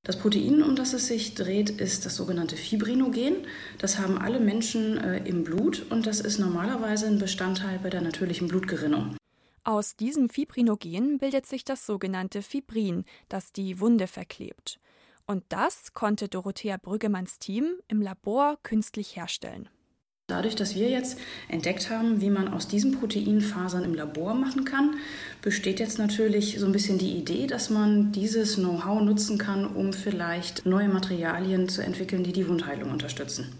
Das 0.02 0.18
Protein, 0.18 0.62
um 0.62 0.76
das 0.76 0.92
es 0.92 1.06
sich 1.06 1.34
dreht, 1.34 1.70
ist 1.70 2.04
das 2.04 2.14
sogenannte 2.14 2.56
Fibrinogen. 2.56 3.46
Das 3.78 3.98
haben 3.98 4.18
alle 4.18 4.38
Menschen 4.38 4.98
äh, 4.98 5.26
im 5.26 5.44
Blut 5.44 5.86
und 5.88 6.06
das 6.06 6.20
ist 6.20 6.38
normalerweise 6.38 7.06
ein 7.06 7.18
Bestandteil 7.18 7.78
bei 7.82 7.88
der 7.88 8.02
natürlichen 8.02 8.48
Blutgerinnung. 8.48 9.16
Aus 9.64 9.96
diesem 9.96 10.28
Fibrinogen 10.28 11.16
bildet 11.16 11.46
sich 11.46 11.64
das 11.64 11.86
sogenannte 11.86 12.42
Fibrin, 12.42 13.06
das 13.30 13.54
die 13.54 13.80
Wunde 13.80 14.08
verklebt. 14.08 14.78
Und 15.26 15.42
das 15.48 15.94
konnte 15.94 16.28
Dorothea 16.28 16.76
Brüggemanns 16.76 17.38
Team 17.38 17.76
im 17.88 18.02
Labor 18.02 18.58
künstlich 18.62 19.16
herstellen. 19.16 19.70
Dadurch, 20.28 20.56
dass 20.56 20.74
wir 20.74 20.88
jetzt 20.90 21.18
entdeckt 21.48 21.88
haben, 21.88 22.20
wie 22.20 22.30
man 22.30 22.48
aus 22.48 22.66
diesen 22.66 22.98
Proteinfasern 22.98 23.84
im 23.84 23.94
Labor 23.94 24.34
machen 24.34 24.64
kann, 24.64 24.96
besteht 25.40 25.78
jetzt 25.78 25.98
natürlich 25.98 26.58
so 26.58 26.66
ein 26.66 26.72
bisschen 26.72 26.98
die 26.98 27.16
Idee, 27.16 27.46
dass 27.46 27.70
man 27.70 28.10
dieses 28.10 28.56
Know-how 28.56 29.02
nutzen 29.02 29.38
kann, 29.38 29.66
um 29.66 29.92
vielleicht 29.92 30.66
neue 30.66 30.88
Materialien 30.88 31.68
zu 31.68 31.80
entwickeln, 31.80 32.24
die 32.24 32.32
die 32.32 32.48
Wundheilung 32.48 32.90
unterstützen. 32.90 33.52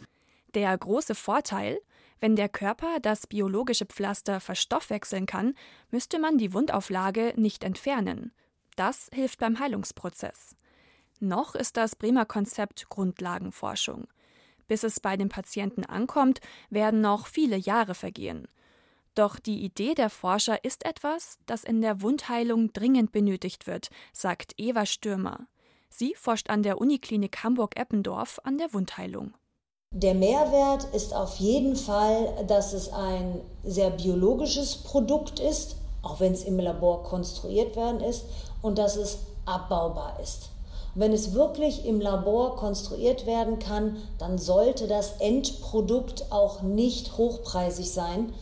Der 0.55 0.77
große 0.77 1.15
Vorteil, 1.15 1.79
wenn 2.19 2.35
der 2.35 2.49
Körper 2.49 2.99
das 3.01 3.29
biologische 3.29 3.87
Pflaster 3.87 4.41
verstoffwechseln 4.41 5.27
kann, 5.27 5.55
müsste 5.93 6.19
man 6.19 6.37
die 6.37 6.53
Wundauflage 6.53 7.33
nicht 7.37 7.63
entfernen. 7.63 8.33
Das 8.75 9.09
hilft 9.13 9.39
beim 9.39 9.61
Heilungsprozess. 9.61 10.57
Noch 11.21 11.55
ist 11.55 11.77
das 11.77 11.95
Bremer 11.95 12.25
Konzept 12.25 12.89
Grundlagenforschung. 12.89 14.09
Bis 14.69 14.83
es 14.83 15.01
bei 15.01 15.17
den 15.17 15.29
Patienten 15.29 15.85
ankommt, 15.85 16.41
werden 16.71 17.01
noch 17.01 17.27
viele 17.27 17.57
Jahre 17.57 17.95
vergehen. 17.95 18.49
Doch 19.15 19.39
die 19.39 19.65
Idee 19.65 19.95
der 19.95 20.11
Forscher 20.11 20.63
ist 20.63 20.85
etwas, 20.85 21.39
das 21.47 21.65
in 21.65 21.81
der 21.81 22.03
Wundheilung 22.03 22.73
dringend 22.73 23.13
benötigt 23.13 23.67
wird, 23.67 23.89
sagt 24.13 24.53
Eva 24.59 24.85
Stürmer. 24.85 25.47
Sie 25.89 26.15
forscht 26.15 26.51
an 26.51 26.63
der 26.63 26.79
Uniklinik 26.79 27.43
Hamburg-Eppendorf 27.43 28.41
an 28.45 28.59
der 28.59 28.75
Wundheilung. 28.75 29.33
Der 29.95 30.15
Mehrwert 30.15 30.85
ist 30.95 31.15
auf 31.15 31.37
jeden 31.37 31.77
Fall, 31.77 32.45
dass 32.47 32.75
es 32.75 32.93
ein 32.93 33.41
sehr 33.63 33.89
biologisches 33.91 34.77
Produkt 34.83 35.41
ist, 35.41 35.77
auch 36.03 36.21
wenn 36.21 36.33
es 36.33 36.45
im 36.45 36.59
Labor 36.59 37.03
konstruiert 37.05 37.77
werden 37.77 38.01
ist, 38.01 38.25
und 38.61 38.77
dass 38.77 38.97
es 38.97 39.21
abbaubar 39.47 40.21
ist. 40.23 40.51
Wenn 40.99 41.13
es 41.13 41.35
wirklich 41.35 41.85
im 41.85 42.01
Labor 42.01 42.57
konstruiert 42.57 43.27
werden 43.27 43.59
kann, 43.59 43.99
dann 44.17 44.39
sollte 44.39 44.89
das 44.89 45.21
Endprodukt 45.21 46.33
auch 46.33 46.63
nicht 46.63 47.19
hochpreisig 47.19 47.91
sein. 47.91 48.33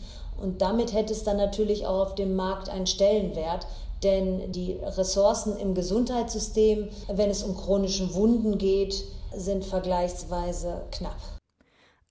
Und 0.41 0.61
damit 0.61 0.93
hätte 0.93 1.11
es 1.11 1.25
dann 1.25 1.35
natürlich 1.35 1.85
auch 1.85 1.99
auf 1.99 2.15
dem 2.15 2.33
Markt 2.37 2.69
einen 2.69 2.87
Stellenwert. 2.87 3.67
Denn 4.03 4.53
die 4.53 4.79
Ressourcen 4.81 5.57
im 5.57 5.75
Gesundheitssystem, 5.75 6.87
wenn 7.09 7.29
es 7.29 7.43
um 7.43 7.57
chronische 7.57 8.13
Wunden 8.13 8.57
geht, 8.57 9.03
sind 9.35 9.65
vergleichsweise 9.65 10.81
knapp. 10.91 11.19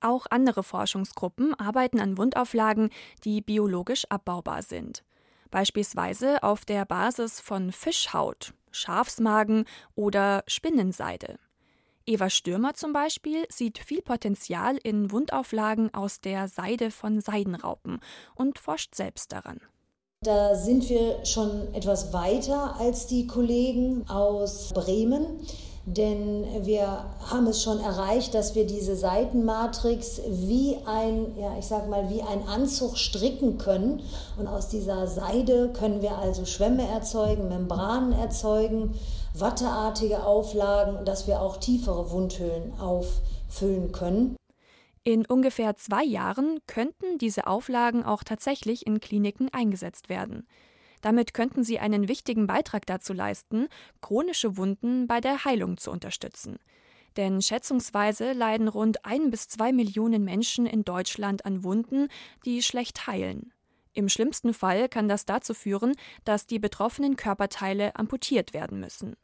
Auch 0.03 0.27
andere 0.29 0.63
Forschungsgruppen 0.63 1.55
arbeiten 1.55 2.01
an 2.01 2.19
Wundauflagen, 2.19 2.91
die 3.25 3.41
biologisch 3.41 4.05
abbaubar 4.11 4.61
sind. 4.61 5.05
Beispielsweise 5.51 6.43
auf 6.43 6.67
der 6.67 6.85
Basis 6.85 7.41
von 7.41 7.73
Fischhaut 7.73 8.53
Schafsmagen 8.75 9.65
oder 9.95 10.45
Spinnenseide. 10.47 11.39
Eva 12.07 12.29
Stürmer 12.29 12.75
zum 12.75 12.93
Beispiel 12.93 13.47
sieht 13.49 13.79
viel 13.79 14.03
Potenzial 14.03 14.77
in 14.83 15.11
Wundauflagen 15.11 15.95
aus 15.95 16.21
der 16.21 16.49
Seide 16.49 16.91
von 16.91 17.21
Seidenraupen 17.21 18.01
und 18.35 18.59
forscht 18.59 18.95
selbst 18.95 19.33
daran. 19.33 19.61
Da 20.21 20.55
sind 20.55 20.89
wir 20.89 21.25
schon 21.25 21.73
etwas 21.75 22.13
weiter 22.13 22.77
als 22.79 23.07
die 23.07 23.27
Kollegen 23.27 24.09
aus 24.09 24.73
Bremen 24.73 25.47
denn 25.87 26.47
wir 26.65 27.05
haben 27.31 27.47
es 27.47 27.63
schon 27.63 27.79
erreicht, 27.79 28.35
dass 28.35 28.55
wir 28.55 28.67
diese 28.67 28.97
Seitenmatrix 28.97 30.23
wie 30.27 30.79
ein, 30.87 31.37
ja, 31.39 31.59
ich 31.59 31.67
sag 31.67 31.89
mal, 31.91 32.09
wie 32.09 32.23
ein 32.23 32.47
Anzug 32.49 32.97
stricken 32.97 33.59
können. 33.59 34.03
Und 34.39 34.47
aus 34.47 34.69
dieser 34.69 35.07
Seide 35.07 35.73
können 35.75 36.01
wir 36.01 36.17
also 36.17 36.47
Schwämme 36.47 36.89
erzeugen, 36.89 37.49
Membranen 37.49 38.13
erzeugen, 38.13 38.95
watteartige 39.35 40.25
Auflagen, 40.25 41.05
dass 41.05 41.27
wir 41.27 41.43
auch 41.43 41.59
tiefere 41.59 42.11
Wundhöhlen 42.11 42.73
auffüllen 42.81 43.93
können. 43.93 44.37
In 45.03 45.27
ungefähr 45.27 45.77
zwei 45.77 46.03
Jahren 46.03 46.61
könnten 46.67 47.19
diese 47.19 47.47
Auflagen 47.47 48.05
auch 48.05 48.25
tatsächlich 48.25 48.87
in 48.87 49.01
Kliniken 49.01 49.51
eingesetzt 49.53 50.09
werden. 50.09 50.47
Damit 51.05 51.35
könnten 51.35 51.65
sie 51.65 51.79
einen 51.79 52.09
wichtigen 52.09 52.47
Beitrag 52.47 52.87
dazu 52.87 53.13
leisten, 53.13 53.69
chronische 54.01 54.57
Wunden 54.57 55.07
bei 55.07 55.21
der 55.21 55.45
Heilung 55.45 55.77
zu 55.77 55.91
unterstützen. 55.91 56.59
Denn 57.19 57.43
schätzungsweise 57.43 58.33
leiden 58.33 58.69
rund 58.69 59.05
ein 59.05 59.31
bis 59.31 59.47
zwei 59.49 59.75
Millionen 59.75 60.25
Menschen 60.25 60.65
in 60.65 60.83
Deutschland 60.83 61.45
an 61.45 61.63
Wunden, 61.63 62.09
die 62.47 62.63
schlecht 62.63 63.07
heilen. 63.07 63.53
Im 63.93 64.09
schlimmsten 64.09 64.55
Fall 64.55 64.89
kann 64.89 65.07
das 65.07 65.27
dazu 65.27 65.53
führen, 65.53 65.93
dass 66.25 66.47
die 66.47 66.59
betroffenen 66.59 67.17
Körperteile 67.17 67.95
amputiert 67.97 68.55
werden 68.55 68.81
müssen. 68.81 69.15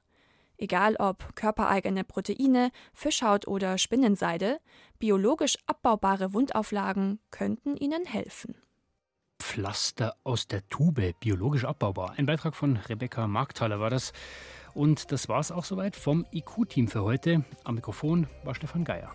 Egal 0.58 0.96
ob 0.96 1.34
körpereigene 1.34 2.04
Proteine, 2.04 2.72
Fischhaut 2.92 3.48
oder 3.48 3.78
Spinnenseide, 3.78 4.60
biologisch 4.98 5.56
abbaubare 5.64 6.34
Wundauflagen 6.34 7.20
könnten 7.30 7.74
ihnen 7.74 8.04
helfen. 8.04 8.54
Pflaster 9.40 10.14
aus 10.22 10.46
der 10.46 10.68
Tube, 10.68 11.14
biologisch 11.18 11.64
abbaubar. 11.64 12.14
Ein 12.16 12.26
Beitrag 12.26 12.54
von 12.54 12.76
Rebecca 12.76 13.26
Markthaler 13.26 13.80
war 13.80 13.90
das. 13.90 14.12
Und 14.74 15.10
das 15.10 15.28
war 15.28 15.40
es 15.40 15.50
auch 15.50 15.64
soweit 15.64 15.96
vom 15.96 16.24
IQ-Team 16.32 16.86
für 16.86 17.02
heute. 17.02 17.44
Am 17.64 17.74
Mikrofon 17.74 18.28
war 18.44 18.54
Stefan 18.54 18.84
Geier. 18.84 19.10